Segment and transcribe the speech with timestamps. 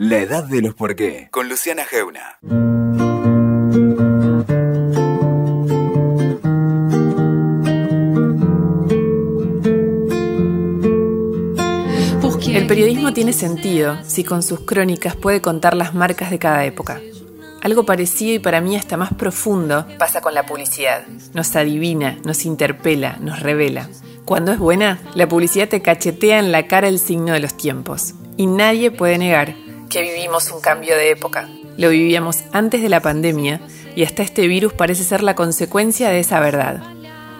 [0.00, 1.26] La edad de los por qué.
[1.32, 2.38] Con Luciana Geuna.
[12.46, 17.00] El periodismo tiene sentido si con sus crónicas puede contar las marcas de cada época.
[17.62, 21.08] Algo parecido y para mí hasta más profundo pasa con la publicidad.
[21.34, 23.88] Nos adivina, nos interpela, nos revela.
[24.24, 28.14] Cuando es buena, la publicidad te cachetea en la cara el signo de los tiempos.
[28.36, 29.56] Y nadie puede negar
[29.88, 31.48] que vivimos un cambio de época.
[31.76, 33.60] Lo vivíamos antes de la pandemia
[33.96, 36.82] y hasta este virus parece ser la consecuencia de esa verdad.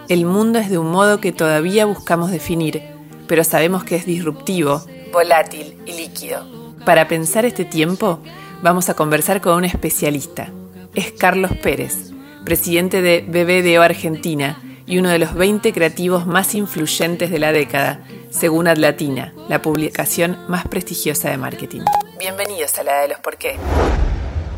[0.07, 2.81] El mundo es de un modo que todavía buscamos definir,
[3.27, 6.45] pero sabemos que es disruptivo, volátil y líquido.
[6.85, 8.19] Para pensar este tiempo,
[8.63, 10.51] vamos a conversar con un especialista.
[10.95, 12.11] Es Carlos Pérez,
[12.43, 18.01] presidente de BBDO Argentina y uno de los 20 creativos más influyentes de la década,
[18.29, 21.81] según Adlatina, la publicación más prestigiosa de marketing.
[22.19, 23.57] Bienvenidos a la de los por qué.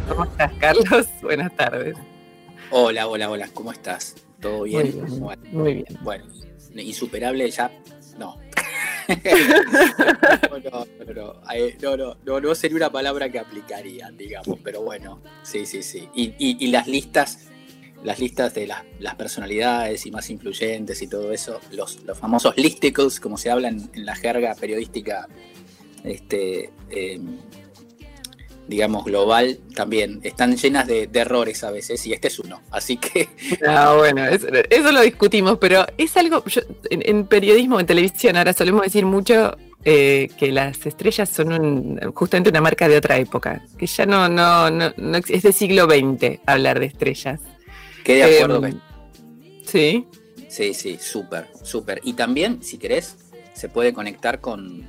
[0.07, 1.07] ¿Cómo estás, Carlos?
[1.21, 1.95] Buenas tardes.
[2.69, 4.15] Hola, hola, hola, ¿cómo estás?
[4.39, 4.99] ¿Todo bien?
[5.19, 5.55] Muy bien.
[5.55, 5.99] Muy bien.
[6.01, 6.25] Bueno,
[6.75, 7.71] insuperable ya,
[8.17, 8.37] no.
[9.11, 15.83] no, no, no, no, no, sería una palabra que aplicaría, digamos, pero bueno, sí, sí,
[15.83, 16.07] sí.
[16.13, 17.50] Y, y, las listas,
[18.03, 23.19] las listas de las, personalidades y más influyentes y todo eso, los, los famosos listicles,
[23.19, 25.27] como se habla en, la jerga periodística,
[26.03, 27.19] este, eh,
[28.67, 32.61] digamos, global, también están llenas de, errores a veces, y este es uno.
[32.71, 33.29] Así que.
[33.67, 36.43] Ah, bueno, eso, lo discutimos, pero es algo.
[36.89, 42.61] en, periodismo, en televisión, ahora solemos decir mucho eh, que las estrellas son justamente una
[42.61, 46.87] marca de otra época, que ya no, no, no, es de siglo XX hablar de
[46.87, 47.39] estrellas.
[48.03, 48.65] ¿Qué de acuerdo.
[48.65, 48.79] Em,
[49.65, 50.07] sí.
[50.47, 52.01] Sí, sí, súper, súper.
[52.03, 53.15] Y también, si querés,
[53.53, 54.85] se puede conectar con,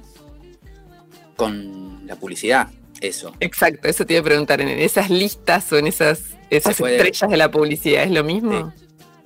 [1.36, 2.68] con la publicidad
[3.00, 3.34] eso.
[3.40, 7.36] Exacto, eso te iba a preguntar, en esas listas o en esas, esas estrellas de
[7.36, 8.72] la publicidad, ¿es lo mismo?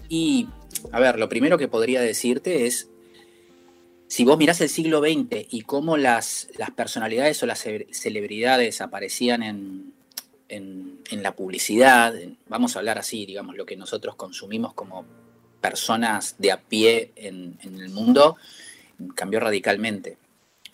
[0.08, 0.48] Y,
[0.92, 2.88] a ver, lo primero que podría decirte es,
[4.08, 9.42] si vos mirás el siglo XX y cómo las, las personalidades o las celebridades aparecían
[9.42, 9.92] en,
[10.48, 12.14] en, la publicidad,
[12.48, 15.04] vamos a hablar así, digamos, lo que nosotros consumimos como
[15.60, 18.36] personas de a pie en, el mundo,
[19.14, 20.18] cambió radicalmente.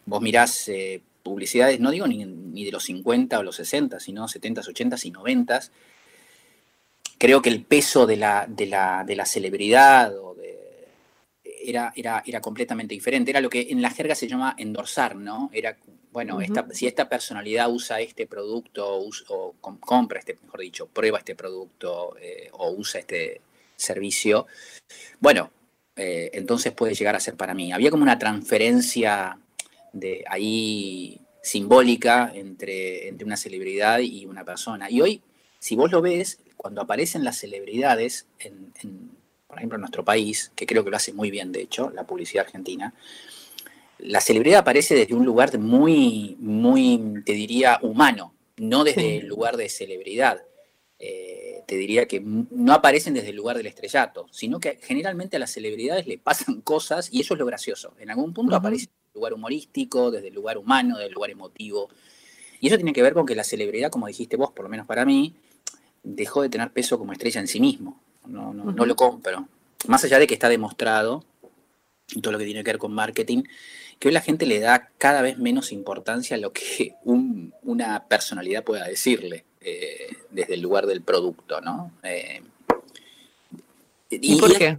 [0.05, 4.61] Vos mirás eh, publicidades, no digo ni, de los 50 o los 60, sino 70,
[4.61, 5.61] 80 y 90.
[7.19, 10.13] Creo que el peso de la, de la, de la celebridad
[11.65, 13.31] era, era, era, completamente diferente.
[13.31, 15.51] Era lo que en la jerga se llama endorsar, ¿no?
[15.53, 15.77] Era,
[16.13, 16.39] bueno,
[16.73, 22.49] si esta personalidad usa este producto o compra este, mejor dicho, prueba este producto eh,
[22.53, 23.41] o usa este
[23.77, 24.47] servicio,
[25.21, 25.51] bueno,
[25.97, 27.73] eh, entonces puede llegar a ser para mí.
[27.73, 29.39] Había como una transferencia
[29.93, 34.91] de ahí simbólica entre, entre una celebridad y una persona.
[34.91, 35.23] Y hoy,
[35.59, 39.11] si vos lo ves, cuando aparecen las celebridades, en,
[39.53, 42.07] por ejemplo, en nuestro país, que creo que lo hace muy bien, de hecho, la
[42.07, 42.95] publicidad argentina,
[43.99, 49.59] la celebridad aparece desde un lugar muy, muy, te diría, humano, no desde el lugar
[49.59, 50.41] de celebridad.
[50.99, 55.41] Eh, te diría que no aparecen desde el lugar del estrellato, sino que generalmente a
[55.41, 57.95] las celebridades le pasan cosas y eso es lo gracioso.
[57.99, 61.91] En algún punto aparece lugar humorístico, desde el lugar humano, desde el lugar emotivo.
[62.59, 64.87] Y eso tiene que ver con que la celebridad, como dijiste vos, por lo menos
[64.87, 65.35] para mí,
[66.03, 68.01] dejó de tener peso como estrella en sí mismo.
[68.27, 69.49] No, no, lo compro.
[69.89, 71.25] Más allá de que está demostrado,
[72.21, 73.43] todo lo que tiene que ver con marketing,
[73.99, 78.65] que hoy la gente le da cada vez menos importancia a lo que una personalidad
[78.65, 81.93] pueda decirle eh, desde el lugar del producto, ¿no?
[82.03, 82.43] Eh,
[84.11, 84.77] ¿Y, por qué?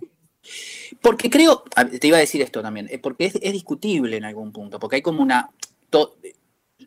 [1.01, 1.63] Porque creo,
[1.99, 5.01] te iba a decir esto también, eh, porque es, discutible en algún punto, porque hay
[5.01, 5.49] como una...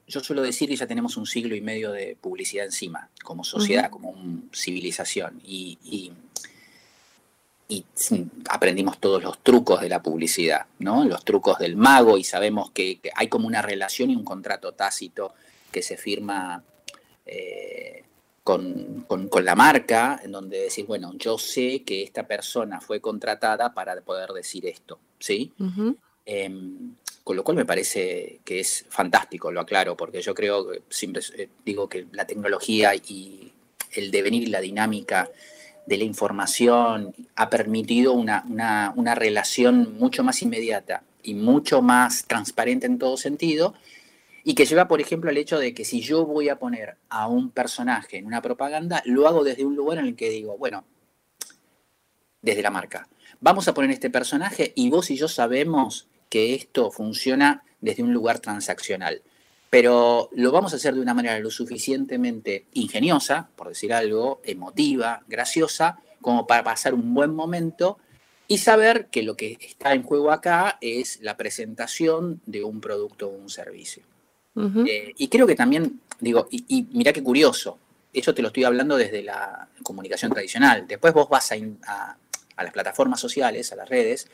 [0.06, 3.90] yo suelo decir que ya tenemos un siglo y medio de publicidad encima, como sociedad,
[3.90, 4.14] como
[4.52, 6.12] civilización, y, y,
[8.48, 11.04] aprendimos todos los trucos de la publicidad, ¿no?
[11.04, 15.34] Los trucos del mago, y sabemos que, hay como una relación y un contrato tácito
[15.72, 16.62] que se firma
[17.26, 18.04] eh,
[18.44, 19.04] con,
[19.42, 24.30] la marca, en donde decís, bueno, yo sé que esta persona fue contratada para poder
[24.30, 25.52] decir esto, ¿sí?
[26.24, 31.22] Em, con lo cual me parece que es fantástico, lo aclaro, porque yo creo, siempre
[31.36, 33.52] eh, digo que la tecnología y
[33.92, 35.28] el devenir y la dinámica
[35.86, 42.24] de la información ha permitido una, una, una relación mucho más inmediata y mucho más
[42.24, 43.74] transparente en todo sentido,
[44.44, 47.26] y que lleva, por ejemplo, al hecho de que si yo voy a poner a
[47.26, 50.84] un personaje en una propaganda, lo hago desde un lugar en el que digo, bueno,
[52.42, 53.08] desde la marca,
[53.40, 58.12] vamos a poner este personaje y vos y yo sabemos que esto funciona desde un
[58.12, 59.22] lugar transaccional.
[59.70, 65.22] Pero lo vamos a hacer de una manera lo suficientemente ingeniosa, por decir algo, emotiva,
[65.26, 67.98] graciosa, como para pasar un buen momento
[68.48, 73.28] y saber que lo que está en juego acá es la presentación de un producto
[73.28, 74.02] o un servicio.
[74.86, 77.78] Eh, y creo que también, digo, y, mira qué curioso,
[78.12, 80.86] eso te lo estoy hablando desde la comunicación tradicional.
[80.86, 82.16] Después vos vas a,
[82.56, 84.28] a las plataformas sociales, a las redes,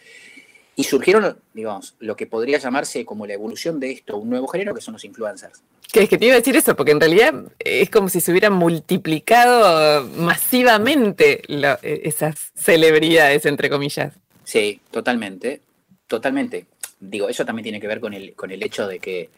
[0.75, 4.75] y surgieron, digamos, lo que podría llamarse como la evolución de esto, un nuevo género
[4.75, 5.63] que son los influencers.
[5.93, 8.31] Que es que te iba a decir eso, porque en realidad es como si se
[8.31, 11.43] hubieran multiplicado masivamente
[11.83, 14.15] esas celebridades, entre comillas.
[14.45, 15.61] Sí, totalmente,
[16.07, 16.67] totalmente.
[16.99, 19.29] Digo, eso también tiene que ver con el, con el hecho de que,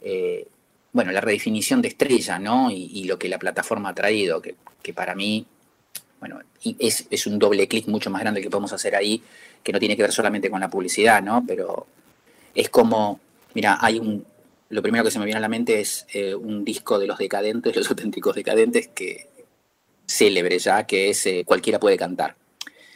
[0.00, 0.46] eh,
[0.92, 2.70] bueno, la redefinición de estrella, ¿no?
[2.70, 5.46] Y, lo que la plataforma ha traído, que, que para mí,
[6.22, 6.38] bueno,
[6.78, 9.20] es, es un doble clic mucho más grande que podemos hacer ahí
[9.60, 11.42] que no tiene que ver solamente con la publicidad, ¿no?
[11.44, 11.88] Pero
[12.54, 13.18] es como,
[13.54, 14.24] mira, hay un,
[14.68, 17.18] lo primero que se me viene a la mente es eh, un disco de los
[17.18, 19.26] decadentes, los auténticos decadentes, que
[20.06, 22.36] célebre ya, que es eh, Cualquiera puede cantar.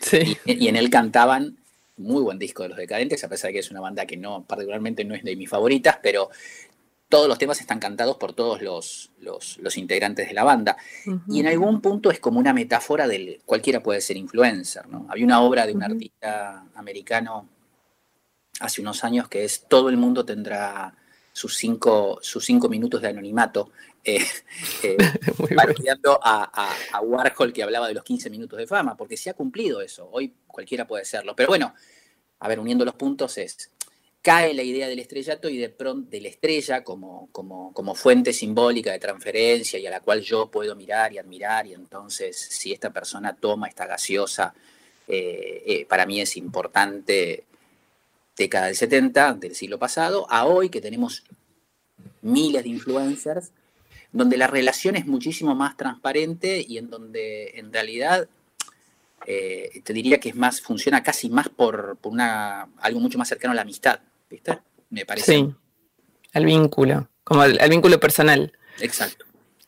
[0.01, 0.39] Sí.
[0.45, 1.57] Y, en él cantaban,
[1.97, 4.45] muy buen disco de los decadentes, a pesar de que es una banda que no,
[4.45, 6.31] particularmente no es de mis favoritas, pero
[7.09, 10.77] todos los temas están cantados por todos los, los, integrantes de la banda.
[11.29, 14.89] Y en algún punto es como una metáfora del cualquiera puede ser influencer.
[14.89, 15.07] ¿no?
[15.09, 17.49] Había una obra de un artista americano
[18.61, 20.95] hace unos años que es Todo el mundo tendrá
[21.33, 23.71] sus cinco, sus cinco minutos de anonimato,
[24.03, 24.25] eh,
[24.83, 24.97] eh
[26.23, 29.83] a, a, Warhol que hablaba de los 15 minutos de fama, porque se ha cumplido
[29.83, 30.09] eso.
[30.11, 31.37] Hoy cualquiera puede serlo.
[31.37, 31.75] Pero bueno,
[32.41, 33.71] a ver, uniendo los puntos es
[34.27, 38.33] cae la idea del estrellato y de pronto de la estrella como, como, como, fuente
[38.33, 42.73] simbólica de transferencia y a la cual yo puedo mirar y admirar y entonces si
[42.73, 44.53] esta persona toma esta gaseosa,
[45.07, 47.45] eh, eh, para mí es importante
[48.37, 51.23] década del 70, del siglo pasado, a hoy que tenemos
[52.21, 53.53] miles de influencers,
[54.11, 58.29] donde la relación es muchísimo más transparente y en donde en realidad
[59.25, 63.29] eh, te diría que es más, funciona casi más por, por una, algo mucho más
[63.29, 64.01] cercano a la amistad.
[64.29, 64.59] ¿Viste?
[64.91, 65.33] Me parece.
[65.33, 65.55] Sí,
[66.33, 68.53] al vínculo, como al, vínculo personal.
[68.81, 69.25] Exacto.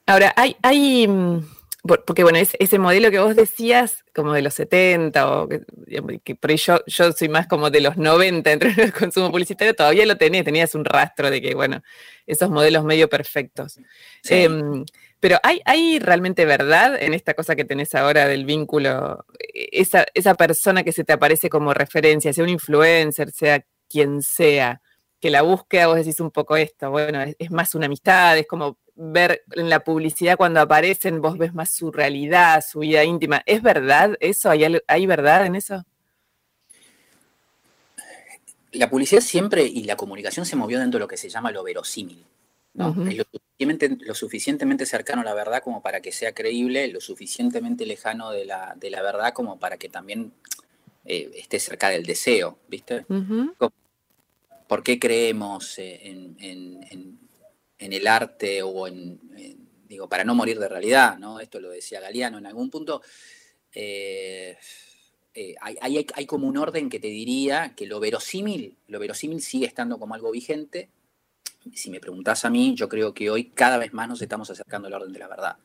[0.06, 1.40] Ahora, hay, hay, mm,
[1.82, 6.56] porque bueno, ese modelo que vos decías, como de los 70, o que, por ahí
[6.56, 10.44] yo, yo soy más como de los 90 entre el consumo publicitario, todavía lo tenés,
[10.44, 11.82] tenías un rastro de que, bueno,
[12.26, 13.78] esos modelos medio perfectos.
[14.28, 14.84] Em,
[15.20, 19.24] pero ¿hay, ¿hay realmente verdad en esta cosa que tenés ahora del vínculo?
[19.54, 24.80] Esa, esa persona que se te aparece como referencia, sea un influencer, sea quien sea,
[25.20, 28.78] que la búsqueda, vos decís un poco esto, bueno, es, más una amistad, es como
[28.94, 33.42] ver en la publicidad cuando aparecen, vos ves más su realidad, su vida íntima.
[33.46, 34.50] ¿Es verdad eso?
[34.50, 35.84] ¿Hay, hay verdad en eso?
[38.72, 41.62] La publicidad siempre y la comunicación se movió dentro de lo que se llama lo
[41.64, 42.24] verosímil.
[42.74, 42.94] ¿no?
[43.08, 48.30] Es lo suficientemente, cercano a la verdad como para que sea creíble, lo suficientemente lejano
[48.30, 50.32] de la, de la verdad como para que también
[51.10, 53.06] eh, esté cerca del deseo, ¿viste?
[54.68, 56.36] ¿Por qué creemos en,
[57.78, 59.18] el arte o en,
[59.88, 61.40] digo, para no morir de realidad, ¿no?
[61.40, 63.00] Esto lo decía Galeano en algún punto.
[63.72, 64.58] Eh,
[65.32, 69.98] eh, hay, como un orden que te diría que lo verosímil, lo verosímil sigue estando
[69.98, 70.90] como algo vigente.
[71.72, 74.88] Si me preguntas a mí, yo creo que hoy cada vez más nos estamos acercando
[74.88, 75.56] al orden de la verdad.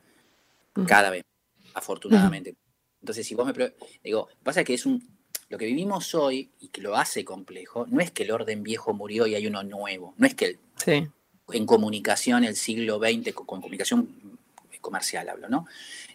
[0.88, 1.26] Cada vez,
[1.74, 2.56] afortunadamente.
[3.02, 5.13] Entonces, si vos me digo, pasa que es un,
[5.54, 8.92] lo que vivimos hoy y que lo hace complejo, no es que el orden viejo
[8.92, 10.58] murió y hay uno nuevo, no es que
[10.88, 14.40] en comunicación el siglo XX, con, comunicación
[14.82, 15.68] comercial hablo, ¿no?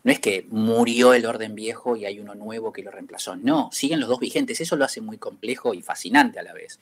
[0.02, 3.70] No es que murió el orden viejo y hay uno nuevo que lo reemplazó, no,
[3.72, 6.80] siguen los dos vigentes, eso lo hace muy complejo y fascinante a la vez.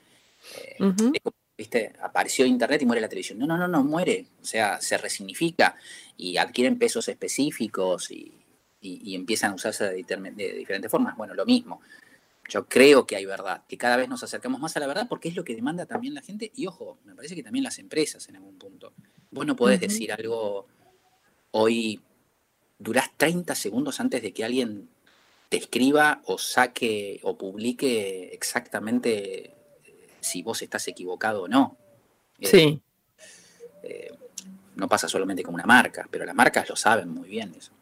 [0.57, 0.79] Eh,
[1.59, 1.93] ¿Viste?
[2.01, 3.39] Apareció Internet y muere la televisión.
[3.39, 4.27] No, no, no, no muere.
[4.43, 5.75] O sea, se resignifica
[6.17, 8.33] y adquieren pesos específicos y,
[8.83, 11.17] empiezan a usarse de, de, diferentes formas.
[11.17, 11.81] Bueno, lo mismo.
[12.49, 15.29] Yo creo que hay verdad, que cada vez nos acercamos más a la verdad porque
[15.29, 18.29] es lo que demanda también la gente y ojo, me parece que también las empresas
[18.29, 18.93] en algún punto.
[19.31, 20.67] Vos no podés decir algo
[21.51, 22.01] hoy,
[22.79, 24.89] durás 30 segundos antes de que alguien
[25.49, 29.45] te escriba o saque o publique exactamente
[29.85, 31.77] eh, si vos estás equivocado o no.
[32.39, 32.83] Eh, sí.
[33.83, 34.13] Eh,
[34.77, 37.73] no pasa solamente con una marca, pero las marcas lo saben muy bien eso.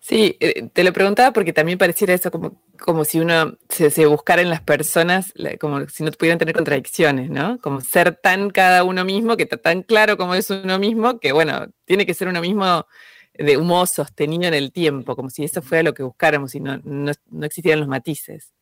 [0.00, 4.42] Sí, eh, te lo preguntaba porque también pareciera eso como, como si uno se, buscara
[4.42, 7.58] en las personas, como si no pudieran tener contradicciones, ¿no?
[7.60, 11.32] Como ser tan cada uno mismo, que está tan claro como es uno mismo, que
[11.32, 12.86] bueno, tiene que ser uno mismo
[13.34, 16.80] de modo sostenido en el tiempo, como si eso fuera lo que buscáramos y no,
[16.84, 18.52] no existieran los matices.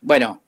[0.00, 0.42] Bueno,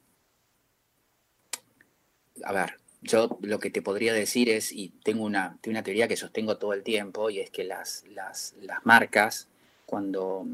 [2.45, 6.17] a ver, yo lo que te podría decir es, y tengo una, una teoría que
[6.17, 9.49] sostengo todo el tiempo, y es que las, las, las marcas,
[9.87, 10.47] cuando,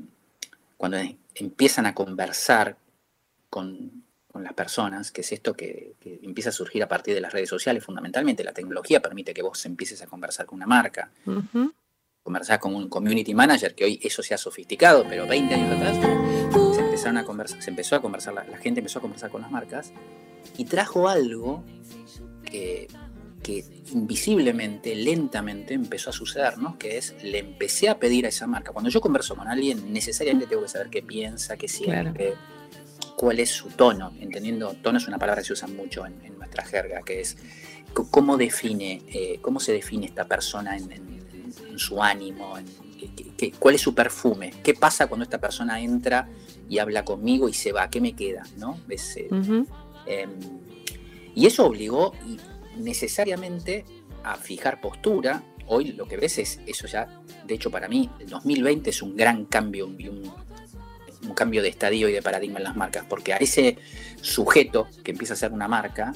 [0.76, 0.98] cuando
[1.34, 2.76] empiezan a conversar
[3.50, 7.32] con, con las personas, que es esto que, empieza a surgir a partir de las
[7.32, 11.08] redes sociales, fundamentalmente la tecnología permite que vos empieces a conversar con una marca,
[12.20, 15.98] conversar con un community manager, que hoy eso se ha sofisticado, pero 20 años atrás
[16.74, 19.52] se, empezaron a conversar, se empezó a conversar, la, gente empezó a conversar con las
[19.52, 19.92] marcas
[20.58, 21.62] y trajo algo
[22.54, 22.87] que,
[23.42, 26.78] que invisiblemente, lentamente empezó a suceder, ¿no?
[26.78, 28.70] Que es, le empecé a pedir a esa marca.
[28.73, 32.34] Cuando yo converso con alguien, necesariamente tengo que saber qué piensa, qué siente,
[33.16, 36.64] cuál es su tono, entendiendo, tono es una palabra que se usa mucho en, nuestra
[36.64, 37.37] jerga, que es
[38.11, 41.14] cómo define, eh, cómo se define esta persona en,
[41.76, 42.54] su ánimo,
[43.58, 46.28] cuál es su perfume, qué pasa cuando esta persona entra
[46.68, 48.78] y habla conmigo y se va, qué me queda, ¿no?
[50.06, 50.28] Eh,
[51.34, 52.12] y eso obligó
[52.76, 53.84] necesariamente
[54.22, 55.42] a fijar postura.
[55.66, 59.16] Hoy lo que ves es eso ya, de hecho para mí, el 2020 es un
[59.16, 63.78] gran cambio un cambio de estadio y de paradigma en las marcas, porque a ese
[64.20, 66.12] sujeto que empieza a ser una marca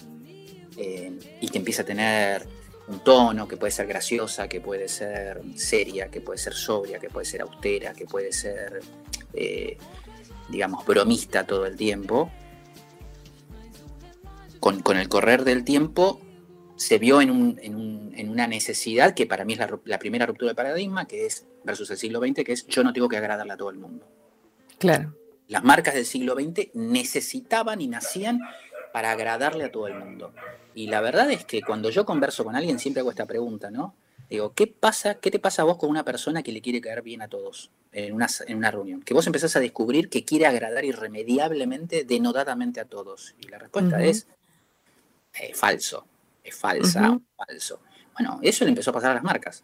[0.77, 2.47] eh, y que empieza a tener
[2.89, 7.11] un tono que puede ser graciosa, que puede ser seria, que puede ser sobria, que
[7.11, 8.81] puede ser austera, que puede ser,
[9.35, 9.77] eh,
[10.49, 12.31] digamos, bromista todo el tiempo,
[14.59, 16.21] con, el correr del tiempo
[16.77, 17.31] se vio en,
[18.31, 21.91] una necesidad que para mí es la, la primera ruptura de paradigma, que es versus
[21.91, 24.07] el siglo XX, que es yo no tengo que agradarle a todo el mundo.
[24.79, 25.15] Claro.
[25.49, 28.41] Las marcas del siglo XX necesitaban y nacían
[28.93, 30.33] para agradarle a todo el mundo.
[30.75, 33.95] Y la verdad es que cuando yo converso con alguien siempre hago esta pregunta, ¿no?
[34.29, 37.03] Digo, ¿qué pasa, qué te pasa a vos con una persona que le quiere caer
[37.03, 39.03] bien a todos en una, en una reunión?
[39.03, 43.35] Que vos empezás a descubrir que quiere agradar irremediablemente, denodadamente a todos.
[43.41, 44.29] Y la respuesta es,
[45.55, 46.07] falso,
[46.43, 47.81] es falsa, falso.
[48.15, 49.63] Bueno, eso le empezó a pasar a las marcas.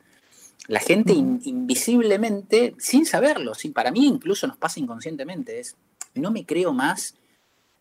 [0.67, 5.77] La gente invisiblemente, sin saberlo, sin, para mí incluso nos pasa inconscientemente, es,
[6.15, 7.17] no me creo más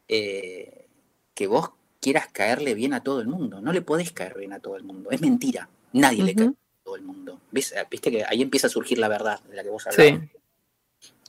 [0.07, 0.85] eh,
[1.33, 1.71] que vos
[2.01, 3.61] quieras caerle bien a todo el mundo.
[3.61, 5.11] No le podés caer bien a todo el mundo.
[5.11, 5.69] Es mentira.
[5.93, 7.39] Nadie le cae a todo el mundo.
[7.51, 10.29] Viste que ahí empieza a surgir la verdad de la que vos hablabas.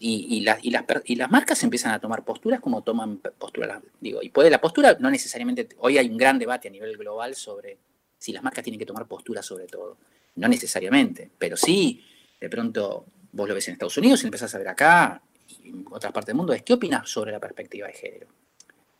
[0.00, 3.80] Y, y, las, y las marcas empiezan a tomar posturas como toman posturas.
[4.00, 5.68] Digo, y puede la postura, no necesariamente.
[5.78, 7.78] Hoy hay un gran debate a nivel global sobre
[8.18, 9.96] si las marcas tienen que tomar posturas sobre todo.
[10.36, 12.04] No necesariamente, pero sí,
[12.40, 15.22] de pronto vos lo ves en Estados Unidos y empezás a ver acá
[15.62, 18.26] y en otras partes del mundo, es ¿qué opinas sobre la perspectiva de género?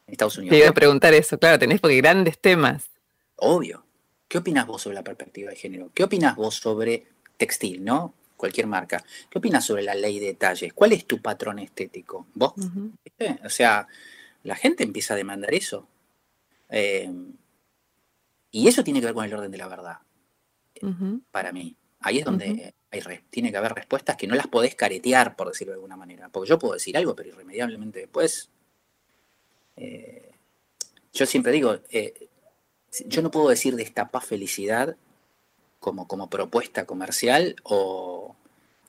[0.07, 0.52] En Estados Unidos.
[0.52, 2.90] Te iba a preguntar eso, claro, tenés porque grandes temas.
[3.37, 3.85] Obvio.
[4.28, 5.90] ¿Qué opinas vos sobre la perspectiva de género?
[5.95, 8.14] ¿Qué opinas vos sobre textil, no?
[8.44, 9.02] Cualquier marca.
[9.30, 10.74] ¿Qué opinas sobre la ley de detalles?
[10.74, 12.26] ¿Cuál es tu patrón estético?
[12.34, 12.52] ¿Vos?
[13.42, 13.88] O sea,
[14.42, 15.88] la gente empieza a demandar eso.
[16.68, 17.10] Eh,
[18.50, 19.98] y eso tiene que ver con el orden de la verdad
[21.30, 21.74] para mí.
[22.00, 25.72] Ahí es donde hay tiene que haber respuestas que no las podés caretear, por decirlo
[25.72, 26.28] de alguna manera.
[26.28, 28.50] Porque yo puedo decir algo, pero irremediablemente después.
[29.76, 30.32] Eh,
[31.14, 32.28] yo siempre digo, eh,
[33.06, 34.96] yo no puedo decir destapa felicidad
[35.84, 38.34] como, como propuesta comercial o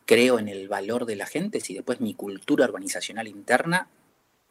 [0.06, 3.90] creo en el valor de la gente si después mi cultura organizacional interna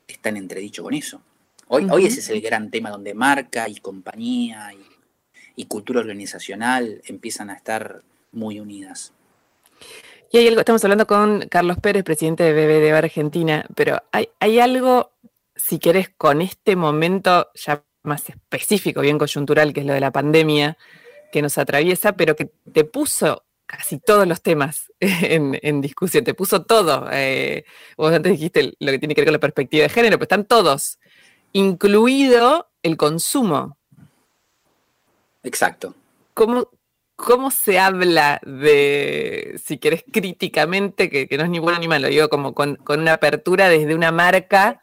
[0.07, 1.23] está en entredicho con eso.
[1.69, 4.95] Hoy, hoy ese es el gran tema donde marca y compañía y
[5.57, 9.13] y cultura organizacional empiezan a estar muy unidas.
[10.33, 14.59] Y hay algo, estamos hablando con Carlos Pérez, presidente de BBD Argentina, pero hay, hay
[14.59, 15.13] algo,
[15.55, 20.11] si querés, con este momento ya más específico, bien coyuntural, que es lo de la
[20.11, 20.77] pandemia,
[21.35, 26.63] que nos atraviesa, pero que te puso casi todos los temas en, discusión, te puso
[26.63, 27.09] todo.
[27.11, 27.65] Eh,
[27.97, 30.45] vos antes dijiste lo que tiene que ver con la perspectiva de género, pero están
[30.45, 31.01] todos,
[31.53, 33.77] incluido el consumo.
[35.43, 35.97] Exacto.
[36.35, 36.69] ¿Cómo,
[37.17, 42.29] ¿Cómo se habla de, si querés, críticamente, que, no es ni bueno ni malo, digo,
[42.29, 44.81] como con, una apertura desde una marca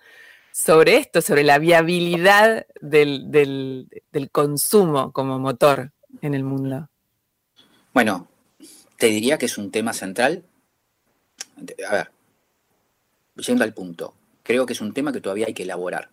[0.51, 3.87] sobre esto, sobre la viabilidad del,
[4.33, 6.89] consumo como motor en el mundo?
[7.93, 8.27] Bueno,
[8.97, 10.43] te diría que es un tema central.
[11.87, 12.11] A ver,
[13.35, 14.13] yendo al punto,
[14.43, 16.09] creo que es un tema que todavía hay que elaborar,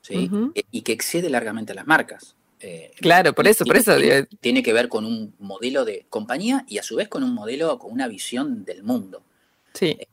[0.00, 0.30] ¿sí?
[0.70, 2.36] Y que excede largamente a las marcas.
[2.60, 3.96] Eh, claro, por eso, por eso.
[4.40, 7.78] Tiene, que ver con un modelo de compañía y a su vez con un modelo,
[7.78, 9.22] con una visión del mundo.
[9.72, 9.96] Sí.
[9.98, 10.08] Eh,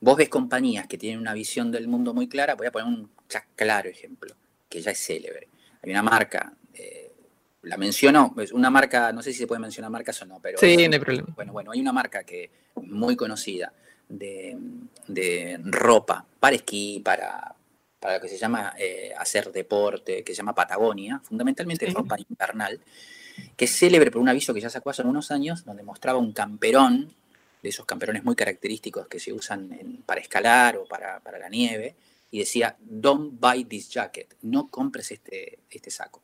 [0.00, 3.10] vos ves compañías que tienen una visión del mundo muy clara, voy a poner un
[3.56, 4.34] claro ejemplo,
[4.68, 5.48] que ya es célebre.
[5.82, 6.67] Hay una marca, eh,
[7.62, 10.58] la menciono, es una marca, no sé si se puede mencionar marcas o no, pero...
[10.58, 11.28] Sí, no hay problema.
[11.34, 12.50] Bueno, bueno, hay una marca que
[12.82, 13.72] muy conocida
[14.08, 14.56] de,
[15.06, 17.54] de ropa para esquí, para,
[17.98, 22.80] para lo que se llama eh, hacer deporte, que se llama Patagonia, fundamentalmente ropa invernal,
[23.56, 26.32] que es célebre por un aviso que ya sacó hace unos años, donde mostraba un
[26.32, 27.12] camperón,
[27.62, 31.96] de esos camperones muy característicos que se usan para escalar o para, la nieve,
[32.30, 36.22] y decía, don't buy this jacket, no compres este, este saco.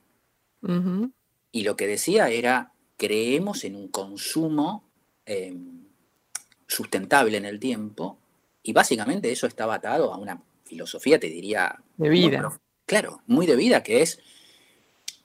[1.55, 4.83] Y lo que decía era, creemos en un consumo
[5.25, 5.85] em,
[6.67, 8.19] sustentable en el tiempo,
[8.61, 11.81] y básicamente eso está atado a una filosofía, te diría...
[11.97, 12.61] De vida.
[12.87, 14.19] claro, muy de vida, que es,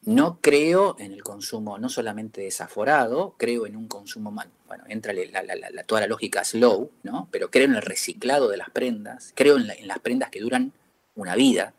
[0.03, 4.31] no creo en el consumo no solamente desaforado, creo en un consumo,
[4.67, 7.27] bueno, entra la, toda la lógica slow, ¿no?
[7.31, 10.73] Pero creo en el reciclado de las prendas, creo en, las prendas que duran
[11.15, 11.73] una vida,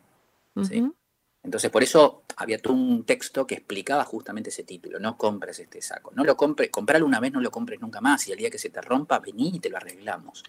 [1.43, 5.81] Entonces, por eso había todo un texto que explicaba justamente ese título, no compres este
[5.81, 8.49] saco, no lo compres, comprarlo una vez, no lo compres nunca más, y el día
[8.49, 10.43] que se te rompa, vení y te lo arreglamos.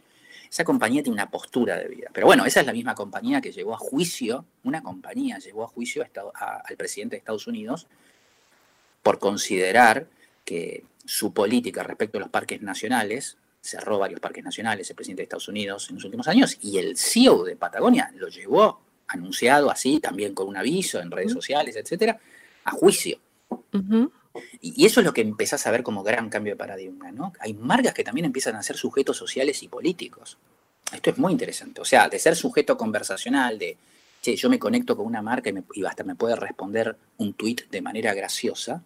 [0.51, 2.11] Esa compañía tiene una postura de vida.
[2.13, 5.69] Pero bueno, esa es la misma compañía que llevó a juicio, una compañía llevó a
[5.69, 7.87] juicio al presidente de Estados Unidos
[9.03, 10.07] por considerar
[10.45, 15.25] que su política respecto a los parques nacionales, cerró varios parques nacionales el presidente de
[15.25, 18.81] Estados Unidos en los últimos años, y el CEO de Patagonia lo llevó
[19.13, 22.19] anunciado así, también con un aviso en redes sociales, etcétera,
[22.65, 23.19] a juicio.
[24.61, 27.33] Y eso es lo que empezás a ver como gran cambio de paradigma, ¿no?
[27.41, 30.39] Hay marcas que también empiezan a ser sujetos sociales y políticos.
[30.93, 31.81] Esto es muy interesante.
[31.81, 33.77] O sea, de ser sujeto conversacional, de,
[34.21, 37.57] che, yo me conecto con una marca y, me, hasta me puede responder un tweet
[37.71, 38.83] de manera graciosa,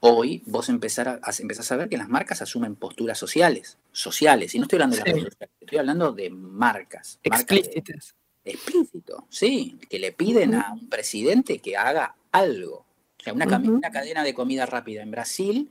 [0.00, 4.58] hoy vos empezar a, empezás a ver que las marcas asumen posturas sociales, sociales, y
[4.58, 7.20] no estoy hablando de las redes sociales, estoy hablando de marcas.
[7.22, 8.14] Explícitas.
[8.44, 12.86] Explícito, sí, que le piden a un presidente que haga algo.
[13.20, 15.70] O sea, una, cadena de comida rápida en Brasil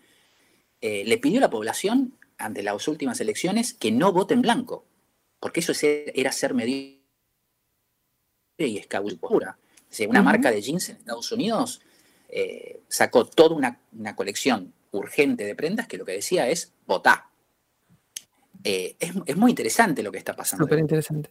[0.80, 4.86] eh, le pidió a la población, ante las últimas elecciones, que no vote en blanco,
[5.40, 6.98] porque eso era ser medio
[8.58, 9.58] y escabulpura.
[10.00, 11.82] O una marca de jeans en Estados Unidos
[12.30, 17.25] eh, sacó toda una, colección urgente de prendas que lo que decía es votar.
[18.63, 20.66] Eh, es, es, muy interesante lo que está pasando.
[20.66, 21.29] Súper interesante.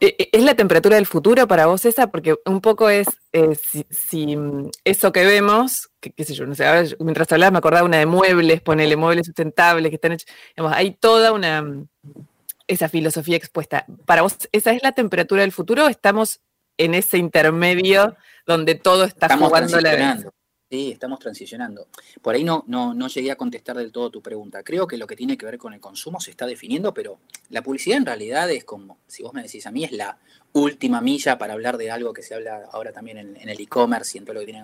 [0.00, 2.10] E, e, ¿Es la temperatura del futuro para vos esa?
[2.10, 3.56] Porque un poco es eh,
[3.90, 6.64] si, mm, eso que vemos, qué sé yo, no sé,
[7.00, 11.32] mientras hablabas me acordaba una de muebles, ponele muebles sustentables que están hechos, hay toda
[11.32, 11.88] una, mm,
[12.66, 13.86] esa filosofía expuesta.
[14.06, 16.40] ¿Para vos esa es la temperatura del futuro o estamos
[16.78, 20.26] en ese intermedio donde todo está jugando la vez?
[20.72, 21.88] Sí, estamos transicionando.
[22.22, 24.62] Por ahí no, no, no llegué a contestar del todo tu pregunta.
[24.62, 27.18] Creo que lo que tiene que ver con el consumo se está definiendo, pero
[27.50, 30.16] la publicidad en realidad es como, si vos me decís a mí, es la
[30.54, 34.18] última milla para hablar de algo que se habla ahora también en, el e-commerce y
[34.20, 34.62] en todo lo que tiene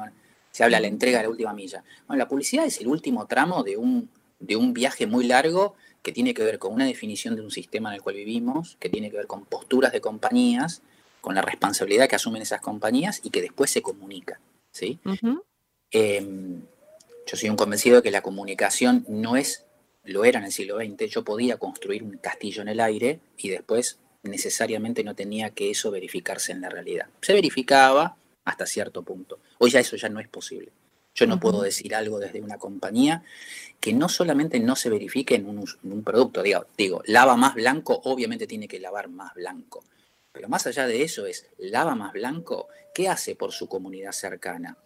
[0.51, 1.85] se habla de la entrega de la última milla.
[2.07, 4.09] Bueno, la publicidad es el último tramo de un,
[4.40, 7.90] de un viaje muy largo que tiene que ver con una definición de un sistema
[7.90, 10.81] en el cual vivimos, que tiene que ver con posturas de compañías,
[11.21, 14.40] con la responsabilidad que asumen esas compañías y que después se comunica.
[14.71, 14.99] ¿sí?
[15.90, 16.62] Em,
[17.27, 19.64] yo soy un convencido de que la comunicación no es,
[20.05, 23.51] lo era en el siglo XX, yo podía construir un castillo en el aire y
[23.51, 27.07] después necesariamente no tenía que eso verificarse en la realidad.
[27.20, 29.40] Se verificaba hasta cierto punto.
[29.59, 30.72] Hoy ya eso ya no es posible.
[31.14, 33.24] Yo no puedo decir algo desde una compañía
[33.81, 37.55] que no solamente no se verifique en un, en un producto, digo, digo, lava más
[37.55, 39.83] blanco, obviamente tiene que lavar más blanco.
[40.31, 44.79] Pero más allá de eso es, lava más blanco, ¿qué hace por su comunidad cercana?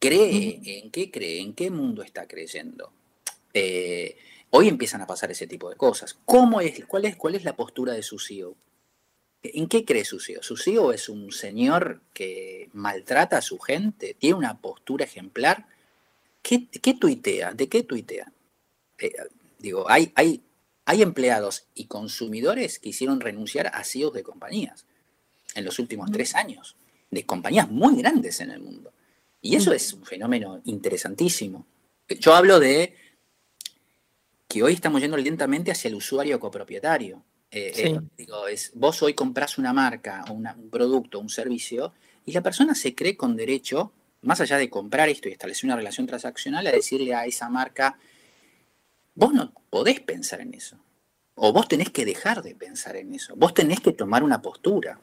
[0.00, 0.60] ¿Cree?
[0.64, 1.40] ¿En qué cree?
[1.40, 2.90] ¿En qué mundo está creyendo?
[3.52, 4.16] Eh,
[4.48, 6.16] hoy empiezan a pasar ese tipo de cosas.
[6.24, 8.56] ¿Cómo es, cuál, es, ¿Cuál es la postura de su CEO?
[9.42, 10.42] ¿En qué cree su CEO?
[10.42, 14.14] ¿Su CEO es un señor que maltrata a su gente?
[14.14, 15.66] ¿Tiene una postura ejemplar?
[16.40, 16.66] ¿Qué,
[16.98, 17.52] tuitea?
[17.52, 18.32] ¿De qué tuitea?
[18.98, 19.12] Eh,
[19.58, 20.42] digo, hay, hay,
[20.86, 24.86] hay empleados y consumidores que hicieron renunciar a CEOs de compañías
[25.54, 26.76] en los últimos tres años,
[27.10, 28.94] de compañías muy grandes en el mundo.
[29.40, 31.66] Y eso es un fenómeno interesantísimo.
[32.08, 32.94] Yo hablo de
[34.48, 37.22] que hoy estamos yendo lentamente hacia el usuario copropietario.
[37.52, 41.92] Eh, eh, digo, es, vos hoy compras una marca, un producto, un servicio,
[42.26, 45.76] y la persona se cree con derecho, más allá de comprar esto y establecer una
[45.76, 47.98] relación transaccional, a decirle a esa marca,
[49.14, 50.76] vos no podés pensar en eso.
[51.36, 53.34] O vos tenés que dejar de pensar en eso.
[53.36, 54.98] Vos tenés que tomar una postura.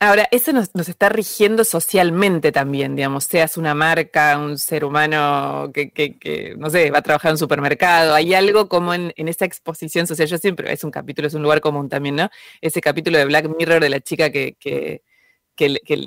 [0.00, 6.54] Ahora, eso nos, está rigiendo socialmente también, digamos, seas una marca, un ser humano que,
[6.56, 10.28] no sé, va a trabajar en un supermercado, hay algo como en, esa exposición social,
[10.28, 12.30] yo siempre, es un capítulo, es un lugar común también, ¿no?
[12.60, 15.02] Ese capítulo de Black Mirror de la chica que, que,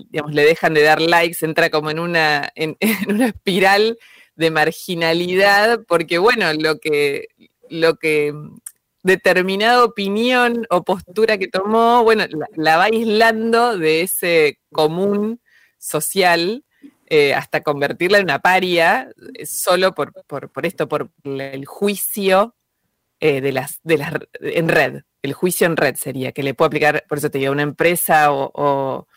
[0.10, 3.98] digamos, le dejan de dar likes, entra como en una, en, en una espiral
[4.36, 7.28] de marginalidad, porque bueno, lo que,
[7.70, 8.34] lo que
[9.04, 15.42] determinada opinión o postura que tomó, bueno, la, va aislando de ese común
[15.78, 16.64] social
[17.08, 20.14] eh, hasta convertirla en una paria eh, solo por,
[20.64, 22.56] esto, por el juicio
[23.20, 25.02] eh, de, las, de las en red.
[25.22, 27.64] El juicio en red sería, que le puedo aplicar, por eso te digo, a una
[27.64, 29.08] empresa o,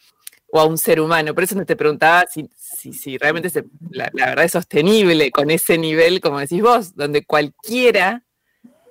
[0.53, 1.35] a un ser humano.
[1.35, 3.51] Por eso te preguntaba si, si, realmente
[3.91, 8.24] la, verdad es sostenible con ese nivel, como decís vos, donde cualquiera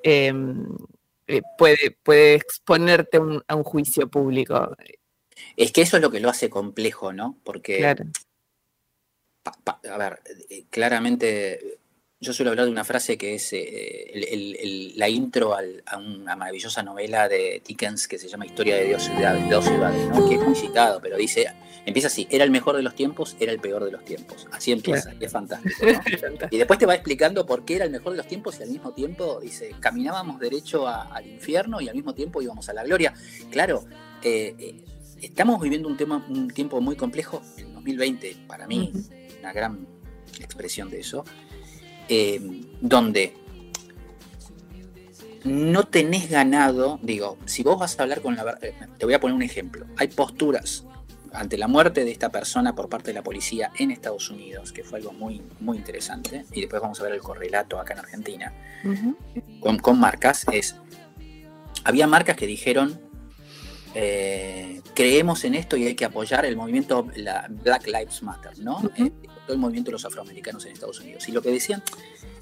[0.04, 0.34] eh,
[1.58, 4.76] puede, puede exponerte a un juicio público.
[5.56, 7.38] Es que eso es lo que lo hace complejo, ¿no?
[7.44, 7.96] Porque, a
[9.98, 11.80] ver, eh, claramente
[12.24, 17.28] yo suelo hablar de una frase que es eh, la intro a una maravillosa novela
[17.28, 20.28] de Dickens que se llama Historia de Dios ciudades, dos ciudades, ¿no?
[20.28, 21.54] que es muy citado, pero dice,
[21.86, 24.48] empieza así, era el mejor de los tiempos, era el peor de los tiempos.
[24.52, 25.86] Así empieza, es fantástico.
[26.50, 28.70] y después te va explicando por qué era el mejor de los tiempos y al
[28.70, 33.14] mismo tiempo dice, caminábamos derecho al infierno y al mismo tiempo íbamos a la gloria.
[33.52, 33.84] Claro,
[34.24, 34.86] eh, eh,
[35.22, 38.94] estamos viviendo un, tema, un tiempo muy complejo, el 2020 para mí,
[39.40, 39.86] una gran
[40.40, 41.26] expresión de eso
[42.10, 42.42] eh,
[42.82, 43.34] donde
[45.44, 49.14] no tenés ganado, digo, si vos vas a hablar con la verdad, eh, te voy
[49.14, 50.86] a poner un ejemplo, hay posturas
[51.34, 54.84] ante la muerte de esta persona por parte de la policía en Estados Unidos, que
[54.84, 58.54] fue algo muy, muy interesante, y después vamos a ver el correlato acá en Argentina,
[59.60, 60.76] con, marcas, es,
[61.84, 63.00] había marcas que dijeron,
[63.96, 68.80] eh, creemos en esto y hay que apoyar el movimiento la Black Lives Matter, ¿no?
[69.44, 71.28] Todo el movimiento de los afroamericanos en Estados Unidos.
[71.28, 71.84] Y lo que decían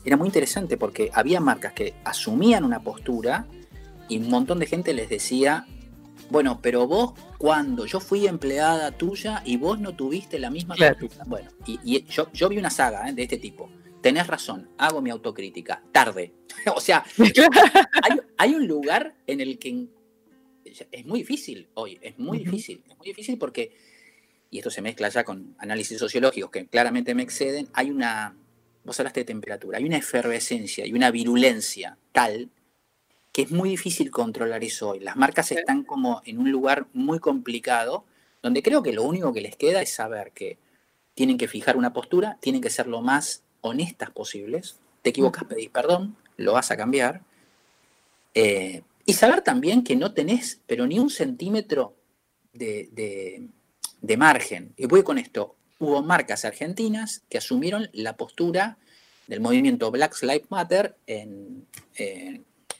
[0.03, 3.45] era muy interesante porque había marcas que asumían una postura
[4.07, 5.65] y un montón de gente les decía,
[6.29, 11.23] bueno, pero vos cuando yo fui empleada tuya y vos no tuviste la misma postura.
[11.25, 13.13] Bueno, y, yo, yo, vi una saga ¿eh?
[13.13, 13.69] de este tipo.
[14.01, 16.33] Tenés razón, hago mi autocrítica, tarde.
[16.75, 17.03] o sea,
[18.37, 19.87] hay, un lugar en el que
[20.91, 23.75] es muy difícil hoy, es muy difícil, es muy difícil porque
[24.51, 28.35] y esto se mezcla ya con análisis sociológicos que claramente me exceden, hay una,
[28.83, 32.49] vos hablaste de temperatura, hay una efervescencia y una virulencia tal
[33.31, 34.99] que es muy difícil controlar eso hoy.
[34.99, 38.03] Las marcas están como en un lugar muy complicado,
[38.41, 40.57] donde creo que lo único que les queda es saber que
[41.13, 44.81] tienen que fijar una postura, tienen que ser lo más honestas posibles.
[45.01, 47.21] Te equivocas, pedís perdón, lo vas a cambiar.
[48.33, 51.95] Eh, y saber también que no tenés, pero ni un centímetro
[52.51, 53.47] de de
[54.17, 54.73] margen.
[54.77, 55.55] Y voy con esto.
[55.79, 58.77] Hubo marcas argentinas que asumieron la postura
[59.27, 61.65] del movimiento Black Lives Matter en,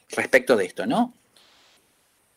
[0.10, 1.14] respecto de esto, ¿no?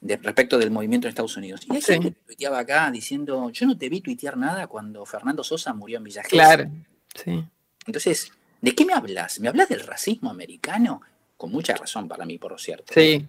[0.01, 1.63] De, respecto del movimiento en Estados Unidos.
[1.67, 5.43] Y hay gente que tuiteaba acá diciendo, yo no te vi tuitear nada cuando Fernando
[5.43, 6.71] Sosa murió en Villa Claro,
[7.15, 7.45] sí.
[7.87, 9.41] Entonces, ¿de qué me hablas?
[9.41, 11.01] ¿Me hablas del racismo americano?
[11.37, 12.93] Con mucha razón para mí, por cierto.
[12.95, 13.27] Sí.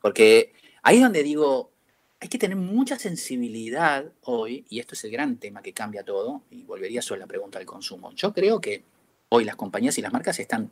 [0.00, 1.72] Porque ahí es donde digo,
[2.20, 6.42] hay que tener mucha sensibilidad hoy, y esto es el gran tema que cambia todo,
[6.50, 8.12] y volvería sobre la pregunta del consumo.
[8.12, 8.84] Yo creo que
[9.28, 10.70] hoy las compañías y las marcas están,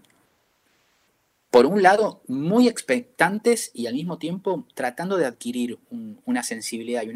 [1.50, 5.78] por un lado, muy expectantes y al mismo tiempo tratando de adquirir
[6.24, 7.10] una sensibilidad y,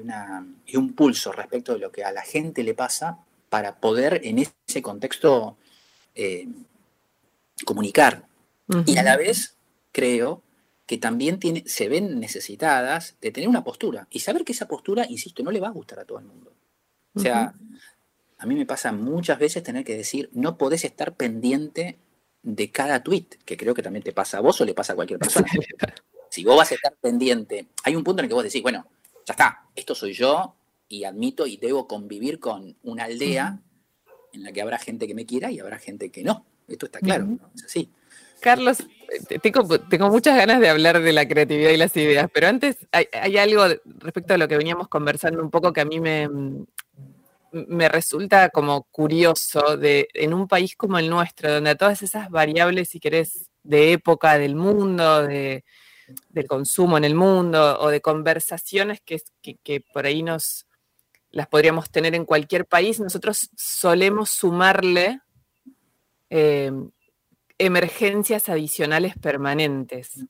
[0.00, 3.18] una, y, un pulso respecto de lo que a la gente le pasa
[3.50, 5.56] para poder en ese contexto
[6.14, 6.48] eh,
[7.64, 8.26] comunicar.
[8.86, 9.56] Y a la vez,
[9.90, 10.42] creo,
[10.86, 15.06] que también tiene, se ven necesitadas de tener una postura y saber que esa postura,
[15.08, 16.52] insisto, no le va a gustar a todo el mundo.
[17.14, 17.54] O sea,
[18.38, 21.98] a mí me pasa muchas veces tener que decir, no podés estar pendiente
[22.42, 24.96] de cada tweet, que creo que también te pasa a vos o le pasa a
[24.96, 25.48] cualquier persona.
[26.28, 28.86] si vos vas a estar pendiente, hay un punto en el que vos decís, bueno,
[29.24, 30.56] ya está, esto soy yo
[30.88, 33.60] y admito y debo convivir con una aldea
[34.32, 36.44] en la que habrá gente que me quiera y habrá gente que no.
[36.66, 37.90] Esto está claro, es así.
[38.40, 38.78] Carlos,
[39.40, 43.64] tengo, muchas ganas de hablar de la creatividad y las ideas, pero antes hay, algo
[43.84, 46.28] respecto a lo que veníamos conversando un poco que a mí me,
[47.52, 52.30] me resulta como curioso de en un país como el nuestro, donde a todas esas
[52.30, 55.64] variables, si querés, de época del mundo, de,
[56.48, 59.20] consumo en el mundo o de conversaciones que,
[59.62, 60.66] que, por ahí nos
[61.30, 65.20] las podríamos tener en cualquier país, nosotros solemos sumarle
[66.28, 66.72] eh,
[67.62, 70.24] emergencias adicionales permanentes.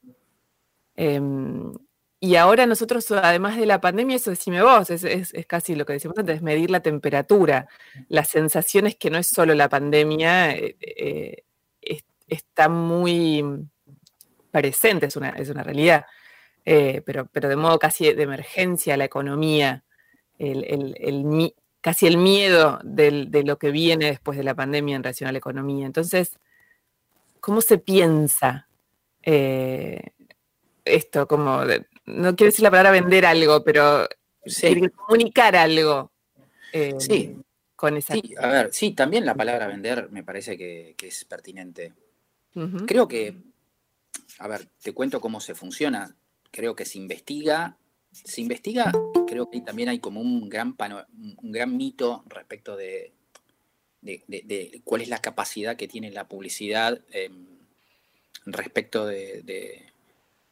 [0.95, 1.73] Em,
[2.21, 6.19] y ahora nosotros, además de la pandemia, eso decime vos, es, casi lo que decimos
[6.19, 7.67] antes, medir la temperatura.
[8.09, 11.45] Las sensaciones que no es solo la pandemia, eh, eh,
[12.29, 13.45] está muy
[14.51, 16.07] presente, es una, es una realidad,
[16.65, 19.85] eh, pero, pero de modo casi de emergencia la economía,
[20.39, 25.33] el, casi el miedo de lo que viene después de la pandemia en relación a
[25.33, 25.87] la economía.
[25.87, 26.39] Entonces,
[27.43, 28.69] ¿Cómo se piensa
[29.21, 30.01] eh,
[30.85, 31.65] esto, como,
[32.05, 34.07] no quiero decir la palabra vender algo, pero
[34.95, 36.13] comunicar algo.
[36.73, 37.37] Eh, sí.
[37.75, 38.15] Con esa.
[38.15, 41.93] Sí, a ver, sí, también la palabra vender me parece que, es pertinente.
[42.87, 43.35] Creo que,
[44.39, 46.15] a ver, te cuento cómo se funciona.
[46.53, 47.77] Creo que se investiga,
[48.13, 48.93] se investiga,
[49.27, 50.77] creo que también hay como un gran,
[51.43, 53.13] un gran mito respecto de,
[54.03, 57.47] de, cuál es la capacidad que tiene la publicidad em,
[58.45, 59.85] respecto de,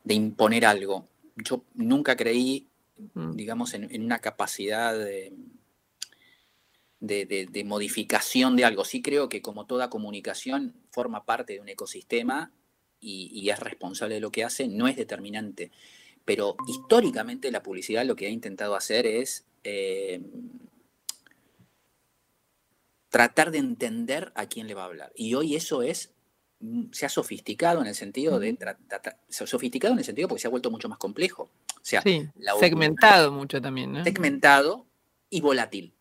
[0.08, 1.08] imponer algo.
[1.36, 2.68] Yo nunca creí,
[3.14, 3.32] mm.
[3.32, 5.32] digamos, en, una capacidad de,
[7.64, 8.84] modificación de algo.
[8.84, 12.52] Sí creo que como toda comunicación forma parte de un ecosistema
[13.00, 15.72] y, es responsable de lo que hace, no es determinante.
[16.24, 20.22] Pero históricamente la publicidad lo que ha intentado hacer es em,
[23.10, 25.12] tratar de entender a quién le va a hablar.
[25.14, 26.12] Y hoy eso es
[26.60, 28.56] mm, se ha sofisticado en el sentido de
[29.28, 31.50] sofisticado en el sentido porque se ha vuelto mucho más complejo.
[31.76, 32.02] O sea,
[32.58, 34.04] segmentado mucho también, ¿no?
[34.04, 34.86] Segmentado
[35.28, 35.92] y volátil.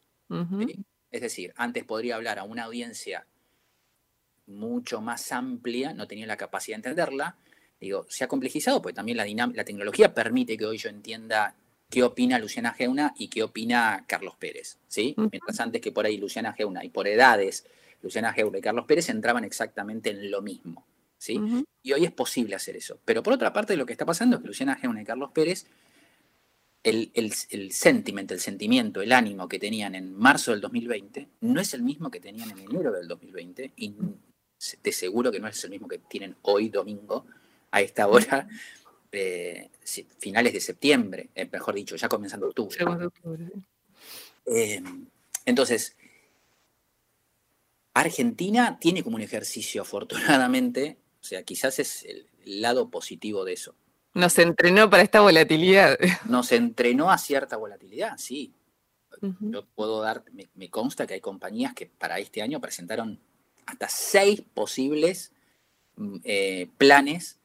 [1.12, 3.26] Es decir, antes podría hablar a una audiencia
[4.46, 7.36] mucho más amplia, no tenía la capacidad de entenderla.
[7.80, 11.56] Digo, se ha complejizado, pues también la, la tecnología permite que hoy yo entienda
[11.90, 15.16] qué opina Luciana Geuna y qué opina Carlos Pérez, ¿sí?
[15.18, 17.66] Mientras antes que por ahí Luciana Geuna y por edades
[18.02, 20.86] Luciana Geuna y Carlos Pérez entraban exactamente en lo mismo,
[21.18, 21.40] ¿sí?
[21.82, 23.00] Y hoy es posible hacer eso.
[23.04, 25.66] Pero por otra parte lo que está pasando es que Luciana Geuna y Carlos Pérez,
[26.84, 31.60] el, el, el sentiment, el sentimiento, el ánimo que tenían en marzo del 2020 no
[31.60, 33.96] es el mismo que tenían en enero del 2020 y
[34.82, 37.26] te seguro que no es el mismo que tienen hoy domingo
[37.72, 38.48] a esta hora
[39.12, 42.78] finales de septiembre, eh, mejor dicho, ya comenzando octubre.
[44.46, 44.82] Eh,
[45.46, 45.96] entonces,
[47.94, 53.76] Argentina tiene como un ejercicio, afortunadamente, o sea, quizás es el lado positivo de eso.
[54.14, 55.98] Nos entrenó para esta volatilidad.
[56.26, 58.54] Nos entrenó a cierta volatilidad, sí.
[59.42, 60.24] Yo puedo dar,
[60.56, 63.20] me, consta que hay compañías que para este año presentaron
[63.66, 65.34] hasta seis posibles
[65.98, 67.39] mm, eh, planes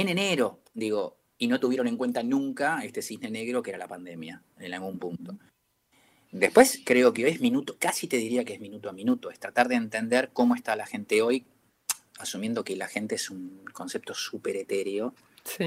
[0.00, 3.88] en enero digo, y no tuvieron en cuenta nunca este cisne negro que era la
[3.88, 5.36] pandemia en algún punto.
[6.30, 9.38] Después creo que hoy es minuto, casi te diría que es minuto a minuto, es
[9.38, 11.46] tratar de entender cómo está la gente hoy,
[12.18, 15.14] asumiendo que la gente es un concepto súper etéreo,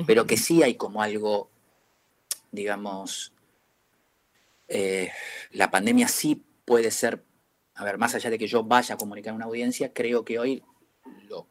[0.05, 1.49] pero que sí hay como algo,
[2.51, 3.33] digamos,
[4.67, 5.11] eh,
[5.51, 7.23] la pandemia sí puede ser,
[7.73, 10.37] a ver, más allá de que yo vaya a comunicar a una audiencia, creo que
[10.37, 10.63] hoy
[11.27, 11.47] lo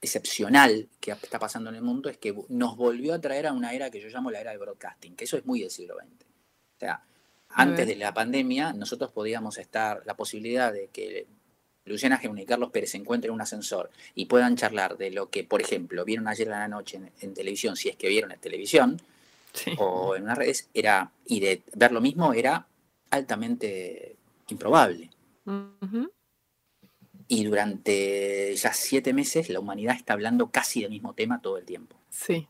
[0.00, 3.72] excepcional que está pasando en el mundo es que nos volvió a traer a una
[3.72, 6.24] era que yo llamo la era del broadcasting, que eso es muy del siglo XX.
[6.24, 7.02] O sea,
[7.50, 11.26] antes de la pandemia, nosotros podíamos estar, la posibilidad de que
[11.84, 15.30] Luciana Gemini y Carlos Pérez se encuentren en un ascensor y puedan charlar de lo
[15.30, 18.38] que, por ejemplo, vieron ayer en la noche en, televisión, si es que vieron en
[18.38, 19.00] televisión,
[19.78, 22.66] o en una redes, era, y de ver lo mismo era
[23.10, 24.16] altamente
[24.48, 25.10] improbable.
[27.28, 31.64] Y durante ya siete meses la humanidad está hablando casi del mismo tema todo el
[31.64, 31.96] tiempo.
[32.10, 32.48] Sí.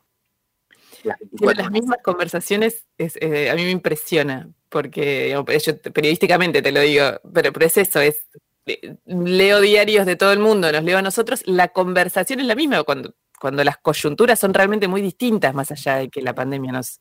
[1.03, 7.53] Las, mismas conversaciones eh, a mí me impresiona, porque yo periodísticamente te lo digo, pero,
[7.53, 8.25] pero es eso, es
[8.65, 12.55] eh, leo diarios de todo el mundo, nos leo a nosotros, la conversación es la
[12.55, 16.73] misma cuando, cuando las coyunturas son realmente muy distintas, más allá de que la pandemia
[16.73, 16.99] nos,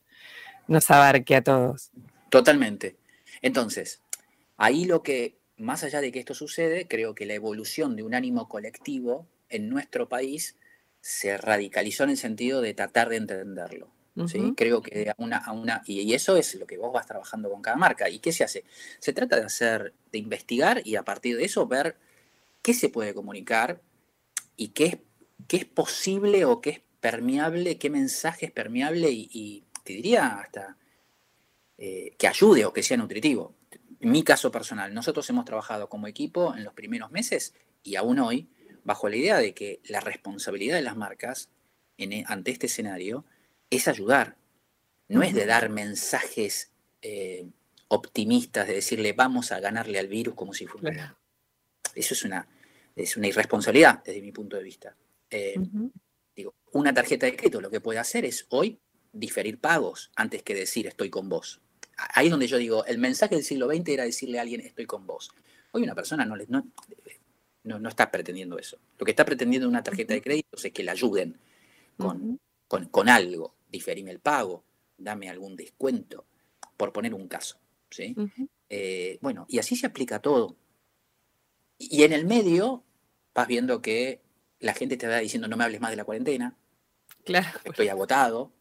[0.69, 1.91] nos abarque a todos.
[2.31, 2.97] Totalmente.
[3.43, 4.01] Entonces,
[4.57, 8.15] ahí lo que más allá de que esto sucede, creo que la evolución de un
[8.15, 10.57] ánimo colectivo en nuestro país
[11.01, 13.91] se radicalizó en el sentido de tratar de entenderlo.
[14.27, 14.53] ¿sí?
[14.57, 17.63] Creo que a una, a una y, eso es lo que vos vas trabajando con
[17.63, 18.09] cada marca.
[18.09, 18.65] ¿Y qué se hace?
[18.99, 21.97] Se trata de hacer, de investigar y a partir de eso ver
[22.63, 23.81] qué se puede comunicar
[24.57, 24.99] y qué es,
[25.47, 30.77] qué es posible o qué es permeable, qué mensaje es permeable y, te diría hasta
[31.79, 33.55] eh, que ayude o que sea nutritivo
[34.01, 38.19] en mi caso personal, nosotros hemos trabajado como equipo en los primeros meses y aún
[38.19, 38.49] hoy
[38.85, 41.51] bajo la idea de que la responsabilidad de las marcas
[41.97, 43.25] e, ante este escenario
[43.71, 44.37] es ayudar,
[45.09, 46.71] no es de dar mensajes
[47.03, 47.49] eh,
[47.89, 51.17] optimistas, de decirle vamos a ganarle al virus como si fuera.
[51.95, 52.47] Eso es una,
[52.95, 54.97] es una irresponsabilidad desde mi punto de vista.
[55.31, 55.57] Eh,
[56.37, 58.79] digo, una tarjeta de crédito lo que puede hacer es hoy
[59.13, 61.61] diferir pagos antes que decir estoy con vos
[61.99, 64.87] ahí es donde yo digo, el mensaje del siglo XX era decirle a alguien, estoy
[64.87, 65.31] con vos.
[65.73, 68.79] Hoy una persona no, no, no, está pretendiendo eso.
[68.99, 71.39] Lo que está pretendiendo una tarjeta de crédito es que le ayuden
[71.97, 74.65] con, con, algo, diferime el pago,
[74.97, 76.25] dame algún descuento,
[76.77, 77.59] por poner un caso.
[77.91, 78.15] ¿sí?
[78.71, 80.57] Eh, bueno, y así se aplica todo.
[81.79, 82.85] Y en el medio
[83.35, 84.23] vas viendo que
[84.61, 86.57] la gente te va diciendo no me hables más de la cuarentena,
[87.25, 87.47] claro.
[87.65, 88.53] estoy agotado,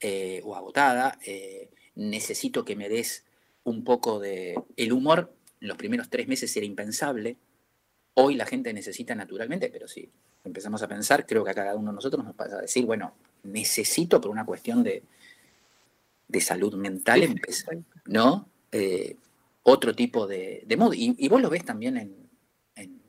[0.00, 3.24] eh, o agotada, eh, necesito que me des
[3.64, 4.58] un poco de...
[4.76, 7.36] El humor en los primeros tres meses era impensable,
[8.14, 10.08] hoy la gente necesita naturalmente, pero si
[10.44, 13.12] empezamos a pensar, creo que a cada uno de nosotros nos pasa a decir, bueno,
[13.42, 15.02] necesito por una cuestión de,
[16.26, 18.48] de salud mental, empezar, ¿no?
[18.72, 19.16] Eh,
[19.62, 20.94] otro tipo de, de mood.
[20.96, 22.14] Y, vos lo ves también en,
[22.76, 23.00] en,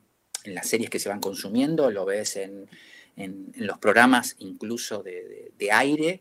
[0.44, 2.68] las series que se van consumiendo, lo ves en,
[3.16, 6.20] en los programas incluso de, de, aire,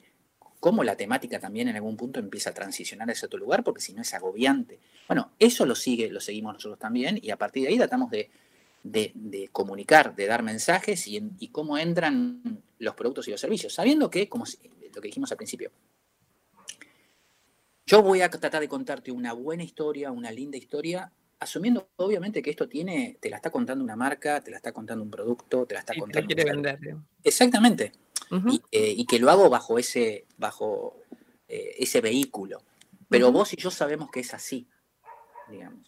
[0.62, 3.82] cómo la temática también en algún punto empieza a transicionar a ese otro lugar, porque
[3.82, 4.80] si no es agobiante.
[5.08, 8.30] Bueno, eso lo sigue, lo seguimos nosotros también, y a partir de ahí tratamos de,
[8.84, 14.12] de comunicar, de dar mensajes y, y, cómo entran los productos y los servicios, sabiendo
[14.12, 15.72] que, como lo que dijimos al principio,
[17.88, 22.52] yo voy a tratar de contarte una buena historia, una linda historia, asumiendo obviamente que
[22.52, 25.74] esto tiene, te la está contando una marca, te la está contando un producto, te
[25.74, 26.28] la está contando.
[26.28, 26.80] quiere vender.
[27.24, 27.92] Exactamente.
[28.72, 30.96] Eh, y, que lo hago bajo ese, bajo
[31.48, 32.64] eh, ese vehículo.
[33.10, 34.70] Pero vos y yo sabemos que es así,
[35.50, 35.86] digamos.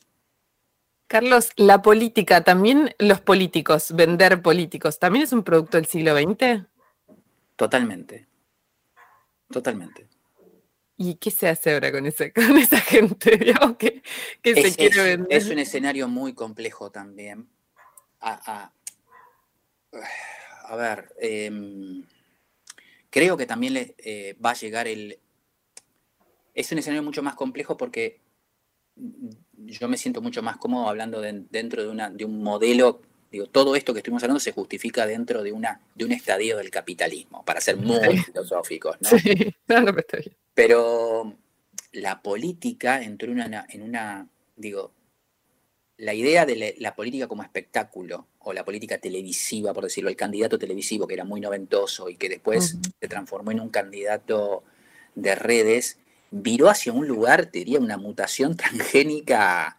[1.08, 6.66] Carlos, la política, también los políticos, vender políticos, ¿también es un producto del siglo XX?
[7.56, 8.28] Totalmente.
[9.50, 10.10] Totalmente.
[10.98, 13.38] ¿Y qué se hace ahora con, ese, con esa gente
[14.42, 15.28] que, se quiere vender?
[15.38, 17.48] Es un escenario muy complejo también.
[18.20, 18.72] A,
[20.76, 22.04] ver, em,
[23.13, 25.19] creo que también le, eh, va a llegar el...
[26.56, 28.19] Es un escenario mucho más complejo porque
[29.54, 33.76] yo me siento mucho más cómodo hablando dentro de, una, de un modelo Digo, todo
[33.76, 37.62] esto que estuvimos hablando se justifica dentro de, una, de un estadio del capitalismo, para
[37.62, 39.10] ser muy filosóficos, ¿no?
[39.10, 39.56] Sí,
[40.54, 41.36] pero
[41.93, 44.91] la política entró en una, en una, digo,
[45.97, 50.60] la idea de la, política como espectáculo, o la política televisiva, por decirlo, el candidato
[50.60, 54.64] televisivo que era muy noventoso y que después se transformó en un candidato
[55.16, 56.00] de redes,
[56.32, 59.78] viró hacia un lugar, te diría, una mutación transgénica,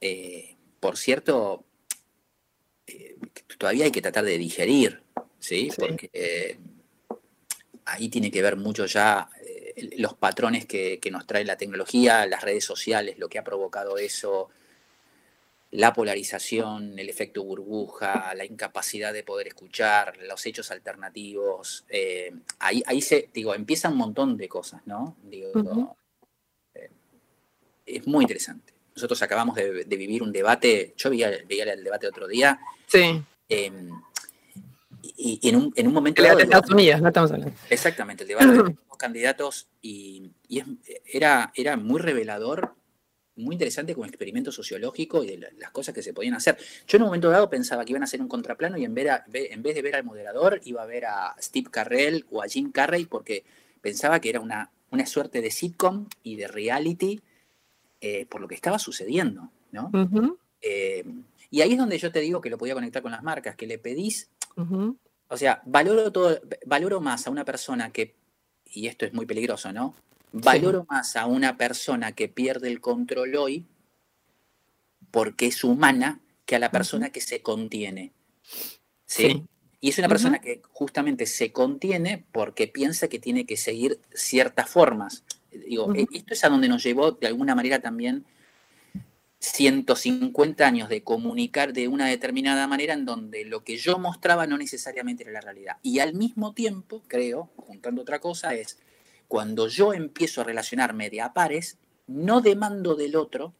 [0.00, 1.64] eh, por cierto,
[3.58, 5.02] todavía hay que tratar de digerir,
[5.38, 5.70] ¿sí?
[5.76, 6.58] Porque eh,
[7.84, 12.42] ahí tiene que ver mucho ya eh, los patrones que, nos trae la tecnología, las
[12.42, 14.48] redes sociales, lo que ha provocado eso,
[15.70, 21.84] la polarización, el efecto burbuja, la incapacidad de poder escuchar, los hechos alternativos.
[21.88, 25.16] Eh, ahí, ahí se, digo, empieza un montón de cosas, ¿no?
[25.22, 25.96] Digo,
[27.84, 28.74] es muy interesante.
[28.94, 32.58] Nosotros acabamos de, vivir un debate, yo veía, veía el debate otro día.
[32.86, 33.22] Sí.
[33.48, 33.90] Em,
[35.02, 36.22] y, en, un, en un momento...
[36.22, 37.54] de Estados Unidos, no estamos hablando.
[37.70, 40.30] Exactamente, el debate de los candidatos y,
[41.06, 42.74] era, era muy revelador,
[43.38, 46.58] muy interesante como experimento sociológico y de las cosas que se podían hacer.
[46.86, 49.22] Yo en un momento dado pensaba que iban a hacer un contraplano y en, vez
[49.28, 53.44] de ver al moderador iba a ver a Steve Carrell o a Jim Carrey porque
[53.80, 57.20] pensaba que era una, una suerte de sitcom y de reality
[58.00, 59.90] eh, por lo que estaba sucediendo, ¿no?
[61.50, 63.66] Y ahí es donde yo te digo que lo podía conectar con las marcas, que
[63.66, 64.30] le pedís,
[65.28, 68.16] o sea, valoro todo, valoro más a una persona que,
[68.66, 69.94] y esto es muy peligroso, ¿no?
[70.32, 73.66] Valoro más a una persona que pierde el control hoy
[75.10, 78.12] porque es humana que a la persona que se contiene.
[79.06, 79.44] ¿sí?
[79.80, 84.68] Y es una persona que justamente se contiene porque piensa que tiene que seguir ciertas
[84.68, 85.24] formas.
[85.50, 88.24] Digo, esto es a donde nos llevó de alguna manera también
[89.40, 94.58] 150 años de comunicar de una determinada manera en donde lo que yo mostraba no
[94.58, 95.76] necesariamente era la realidad.
[95.82, 98.78] Y al mismo tiempo, creo, juntando otra cosa, es
[99.28, 103.54] cuando yo empiezo a relacionarme de a pares, no demando del otro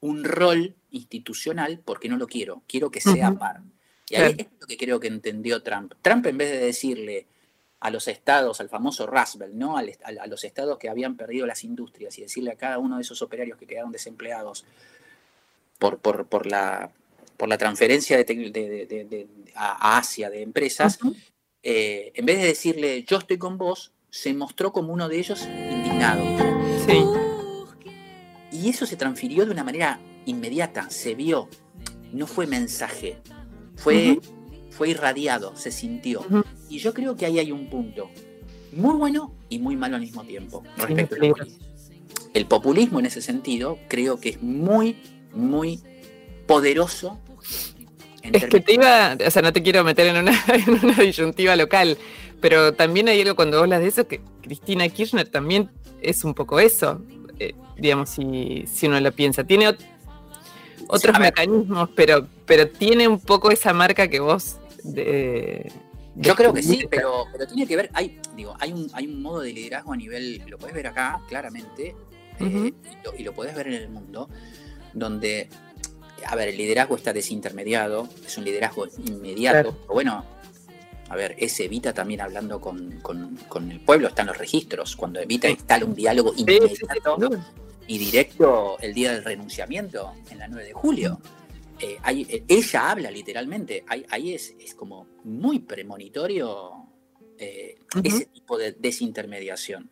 [0.00, 3.62] un rol institucional porque no lo quiero, quiero que sea par.
[4.10, 5.94] Y ahí es lo que creo que entendió Trump.
[6.02, 7.26] Trump en vez de decirle
[7.80, 9.76] a los estados, al famoso Roosevelt, ¿no?
[9.78, 13.20] a los estados que habían perdido las industrias y decirle a cada uno de esos
[13.22, 14.64] operarios que quedaron desempleados,
[15.78, 16.90] por, por, la,
[17.36, 20.98] por la transferencia de, a Asia de empresas,
[21.62, 25.42] eh, en vez de decirle yo estoy con vos, se mostró como uno de ellos
[25.42, 26.22] indignado.
[26.86, 27.02] Sí.
[28.52, 31.48] Y eso se transfirió de una manera inmediata, se vio,
[32.12, 33.16] no fue mensaje,
[33.74, 34.20] fue,
[34.70, 36.24] fue irradiado, se sintió.
[36.68, 38.08] Y yo creo que ahí hay un punto
[38.70, 41.16] muy bueno y muy malo al mismo tiempo respecto
[42.34, 44.96] El populismo en ese sentido creo que es muy
[45.32, 45.80] muy
[46.46, 47.18] poderoso.
[48.22, 51.98] Es que te iba, o sea, no te quiero meter en una, disyuntiva local,
[52.40, 55.70] pero también hay algo cuando hablas de eso, que Cristina Kirchner también
[56.00, 57.00] es un poco eso,
[57.38, 59.44] eh, digamos, si, si, uno lo piensa.
[59.44, 59.74] Tiene
[60.88, 64.58] otros mecanismos, pero, pero tiene un poco esa marca que vos
[66.16, 69.22] Yo creo que sí, pero, pero tiene que ver, hay, digo, hay un, hay un
[69.22, 71.96] modo de liderazgo a nivel, lo puedes ver acá claramente,
[72.40, 72.72] eh,
[73.18, 74.28] y, lo, puedes ver en el mundo,
[74.92, 75.48] donde,
[76.26, 80.24] a ver, el liderazgo está desintermediado, es un liderazgo inmediato, bueno,
[81.08, 83.00] a ver, es Evita también hablando con,
[83.70, 87.28] el pueblo, están los registros, cuando Evita instala un diálogo inmediato
[87.86, 91.20] y directo el día del renunciamiento, en la 9 de julio.
[91.78, 96.70] Eh, eh, ella habla literalmente, ahí, es, es, como muy premonitorio
[97.36, 99.90] eh, ese tipo de desintermediación.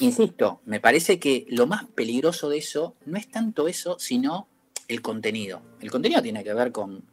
[0.00, 4.48] Insisto, me parece que lo más peligroso de eso no es tanto eso, sino
[4.86, 5.62] el contenido.
[5.80, 7.04] El contenido tiene que ver con,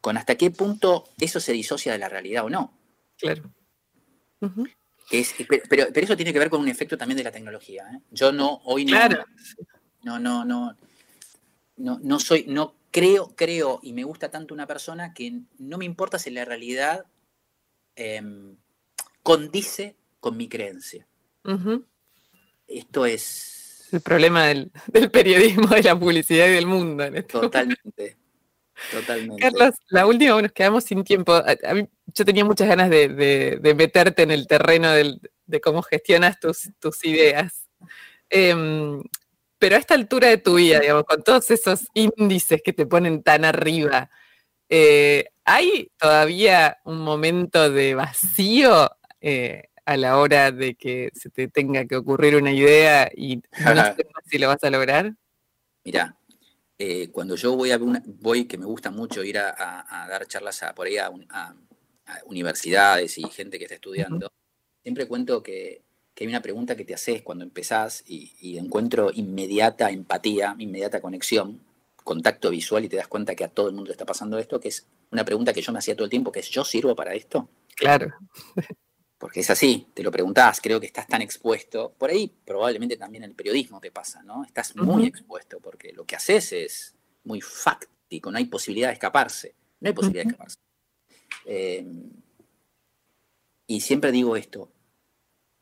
[0.00, 2.78] con hasta qué punto eso se disocia de la realidad o no.
[3.18, 3.52] Claro.
[5.68, 8.00] pero, eso tiene que ver con un efecto también de la tecnología.
[8.10, 9.08] Yo no, hoy no,
[10.02, 10.76] no, no, no,
[11.76, 15.84] no, no soy, no creo, creo y me gusta tanto una persona que no me
[15.84, 17.04] importa si la realidad
[17.94, 18.56] em,
[19.22, 21.06] condice con mi creencia.
[22.66, 23.88] Esto es...
[23.92, 24.70] El problema del,
[25.12, 27.04] periodismo, de la publicidad y del mundo.
[27.04, 28.19] En este Totalmente.
[28.90, 29.42] Totalmente.
[29.42, 31.40] Carlos, la última, nos quedamos sin tiempo.
[32.06, 37.66] yo tenía muchas ganas de, meterte en el terreno de cómo gestionas tus, tus ideas.
[38.30, 39.02] Em,
[39.58, 43.22] pero a esta altura de tu vida, digamos, con todos esos índices que te ponen
[43.22, 44.08] tan arriba,
[44.68, 51.48] eh, ¿hay todavía un momento de vacío eh, a la hora de que se te
[51.48, 53.42] tenga que ocurrir una idea y no
[53.96, 55.12] sé si lo vas a lograr?
[55.84, 56.16] Mira,
[56.80, 60.62] eh, cuando yo voy a una, voy, que me gusta mucho ir a, dar charlas
[60.62, 61.12] a, por ahí a,
[62.24, 64.32] universidades y gente que está estudiando,
[64.82, 65.82] siempre cuento que
[66.20, 71.60] que hay una pregunta que te haces cuando empezás y, encuentro inmediata empatía, inmediata conexión,
[72.04, 74.60] contacto visual y te das cuenta que a todo el mundo le está pasando esto,
[74.60, 76.94] que es una pregunta que yo me hacía todo el tiempo, que es ¿yo sirvo
[76.94, 77.48] para esto?
[77.74, 78.12] Claro.
[79.20, 81.92] Porque es así, te lo preguntás, creo que estás tan expuesto.
[81.98, 84.44] Por ahí probablemente también el periodismo te pasa, ¿no?
[84.44, 86.94] Estás muy expuesto porque lo que haces es
[87.24, 89.54] muy fáctico, no hay posibilidad de escaparse.
[89.78, 90.56] No hay posibilidad de escaparse.
[91.44, 91.86] Eh,
[93.66, 94.72] y siempre digo esto,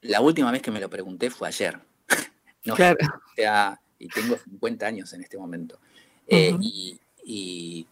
[0.02, 1.80] la última vez que me lo pregunté fue ayer.
[2.64, 2.96] no, claro.
[3.02, 5.80] O sea, y tengo 50 años en este momento.
[6.28, 6.56] Eh,
[7.24, 7.86] y,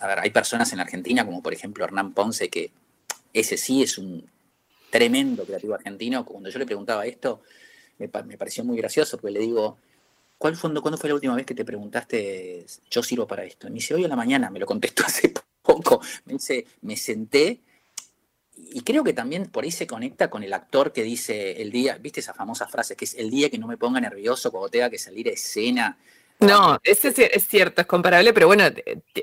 [0.00, 2.72] a ver, hay personas en la Argentina, como por ejemplo Hernán Ponce, que
[3.34, 4.26] ese sí es un
[4.90, 6.24] tremendo creativo argentino.
[6.24, 7.42] Cuando yo le preguntaba esto,
[7.98, 9.78] me, pareció muy gracioso, porque le digo,
[10.38, 13.66] ¿cuál fue, ¿cuándo fue la última vez que te preguntaste, yo sirvo para esto?
[13.66, 15.32] Y me dice, hoy en la mañana, me lo contestó hace
[15.62, 16.00] poco.
[16.24, 17.60] Me dice, me senté
[18.72, 21.96] y creo que también por ahí se conecta con el actor que dice el día,
[21.98, 24.90] ¿viste esa famosa frase que es el día que no me ponga nervioso cuando tenga
[24.90, 25.98] que salir a escena?
[26.40, 28.64] No, ese es, cierto, es comparable, pero bueno,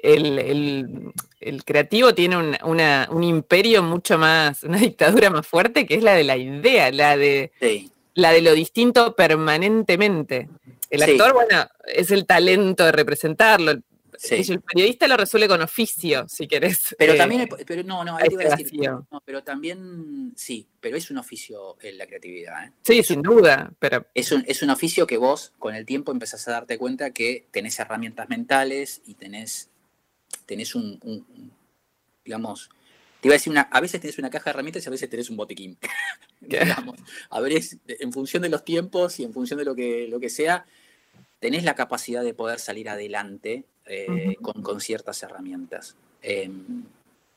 [0.04, 6.24] el, creativo tiene un, imperio mucho más, una dictadura más fuerte que es la de
[6.24, 7.52] la idea, la de,
[8.14, 10.50] la de lo distinto permanentemente.
[10.90, 13.74] El actor, bueno, es el talento de representarlo,
[14.24, 16.96] el periodista lo resuelve con oficio, si querés.
[16.98, 18.18] Pero eh, también, pero no, no,
[19.26, 22.66] pero también, sí, pero es un oficio en la creatividad.
[22.66, 22.72] ¿eh?
[22.84, 24.06] Sí, sin duda, pero...
[24.14, 27.48] Es un, es un oficio que vos con el tiempo empezás a darte cuenta que
[27.52, 29.70] tenés herramientas mentales y tenés,
[30.46, 31.00] tenés un,
[32.24, 32.70] digamos,
[33.22, 35.10] te iba a decir, una, a veces tenés una caja de herramientas y a veces
[35.10, 35.78] tenés un botiquín.
[36.42, 37.00] digamos,
[37.30, 40.30] a ver, en función de los tiempos y en función de lo que, lo que
[40.30, 40.66] sea,
[41.40, 45.96] tenés la capacidad de poder salir adelante eh, con, ciertas herramientas.
[46.22, 46.84] Em,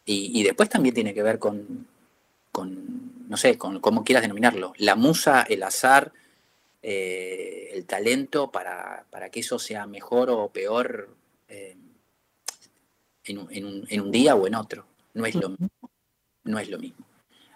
[0.05, 1.87] y, después también tiene que ver con,
[3.29, 6.13] no sé, con cómo quieras denominarlo, la musa, el azar,
[6.83, 11.15] eh, el talento para, que eso sea mejor o peor
[11.49, 11.79] em,
[13.25, 14.85] en, un, en, un, día o en otro.
[15.15, 15.69] No es lo mismo.
[16.45, 17.07] No es lo mismo.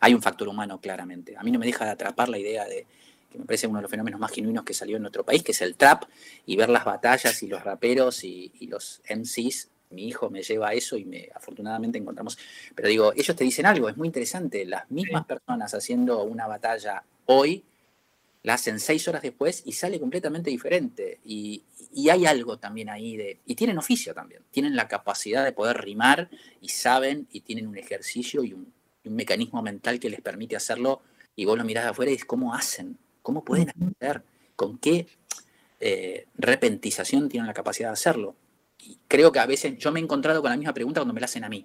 [0.00, 1.36] Hay un factor humano, claramente.
[1.36, 2.86] A mí no me deja de atrapar la idea de,
[3.34, 5.50] que me parece uno de los fenómenos más genuinos que salió en nuestro país, que
[5.50, 6.04] es el trap,
[6.46, 9.70] y ver las batallas y los raperos y, los MCs.
[9.90, 12.38] Mi hijo me lleva a eso y me, afortunadamente encontramos.
[12.76, 14.64] Pero digo, ellos te dicen algo, es muy interesante.
[14.64, 17.64] Las mismas personas haciendo una batalla hoy
[18.44, 21.18] la hacen seis horas después y sale completamente diferente.
[21.24, 21.64] Y,
[22.08, 23.40] hay algo también ahí de.
[23.46, 24.42] Y tienen oficio también.
[24.52, 26.30] Tienen la capacidad de poder rimar
[26.60, 28.72] y saben y tienen un ejercicio y un,
[29.04, 31.02] un mecanismo mental que les permite hacerlo.
[31.34, 32.96] Y vos lo mirás de afuera y es cómo hacen.
[33.24, 34.22] ¿Cómo pueden hacer?
[34.54, 35.06] ¿Con qué
[35.80, 38.36] eh, repentización tienen la capacidad de hacerlo?
[38.78, 41.20] Y creo que a veces yo me he encontrado con la misma pregunta cuando me
[41.20, 41.64] la hacen a mí.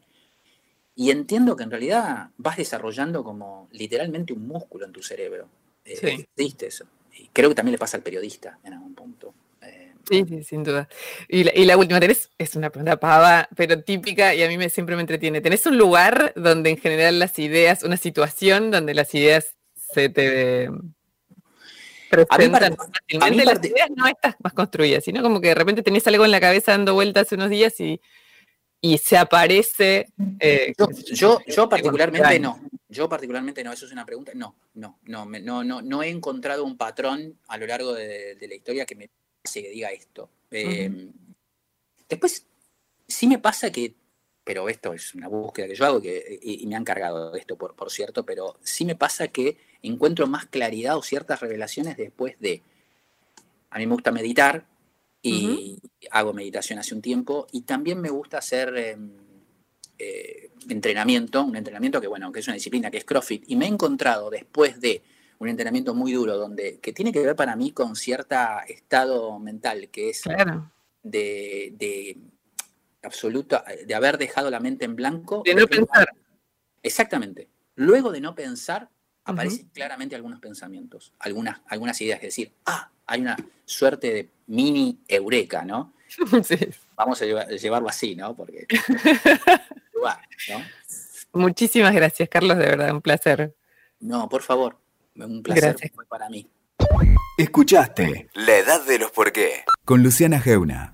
[0.96, 5.50] Y entiendo que en realidad vas desarrollando como literalmente un músculo en tu cerebro.
[5.84, 6.86] Eh, eso.
[7.14, 9.34] Y creo que también le pasa al periodista en algún punto.
[9.62, 10.88] Eh, Sí, sí, sin duda.
[11.28, 14.58] Y la, y la última, tenés, es una pregunta pava, pero típica y a mí
[14.58, 15.42] me, siempre me entretiene.
[15.42, 20.70] ¿Tenés un lugar donde en general las ideas, una situación donde las ideas se te
[22.10, 23.46] presentan fácilmente?
[23.46, 26.40] Las ideas no estás más construidas, sino como que de repente tenés algo en la
[26.40, 28.02] cabeza dando vueltas unos días y,
[28.82, 30.08] y se aparece.
[30.40, 30.74] Eh,
[31.14, 32.60] yo, yo, particularmente no.
[32.88, 34.32] Yo particularmente no, eso es una pregunta.
[34.36, 38.48] No, no, no, no, no, no he encontrado un patrón a lo largo de, de
[38.48, 39.10] la historia que me
[39.44, 40.30] que diga esto.
[40.52, 41.12] Em,
[42.08, 42.46] después,
[43.08, 43.96] sí me pasa que,
[44.50, 47.56] pero esto es una búsqueda que yo hago que, y, me han cargado de esto,
[47.56, 52.34] por, por cierto, pero sí me pasa que encuentro más claridad o ciertas revelaciones después
[52.40, 52.64] de,
[53.70, 54.66] a mí me gusta meditar
[55.22, 55.78] y
[56.10, 59.12] hago meditación hace un tiempo y también me gusta hacer em,
[60.00, 63.66] eh, entrenamiento, un entrenamiento que bueno, que es una disciplina que es CrossFit y me
[63.66, 65.04] he encontrado después de
[65.38, 68.36] un entrenamiento muy duro, donde, que tiene que ver para mí con cierto
[68.68, 70.24] estado mental, que es
[71.04, 72.18] de, de
[73.04, 75.42] absoluto, de haber dejado la mente en blanco.
[75.46, 76.10] De no pensar.
[76.82, 77.50] Exactamente.
[77.76, 78.90] Luego de no pensar,
[79.24, 85.00] aparecen claramente algunos pensamientos, algunas, algunas ideas, es decir, ah, hay una suerte de mini
[85.08, 85.94] eureka, ¿no?
[86.44, 86.58] Sí.
[86.96, 88.36] Vamos a llevarlo así, ¿no?
[88.36, 88.66] Porque...
[91.34, 93.56] Muchísimas gracias, Carlos, de verdad, un placer.
[94.00, 94.78] No, por favor.
[95.16, 96.48] Un placer fue para mí.
[97.38, 100.94] Escuchaste La Edad de los Por qué con Luciana Geuna.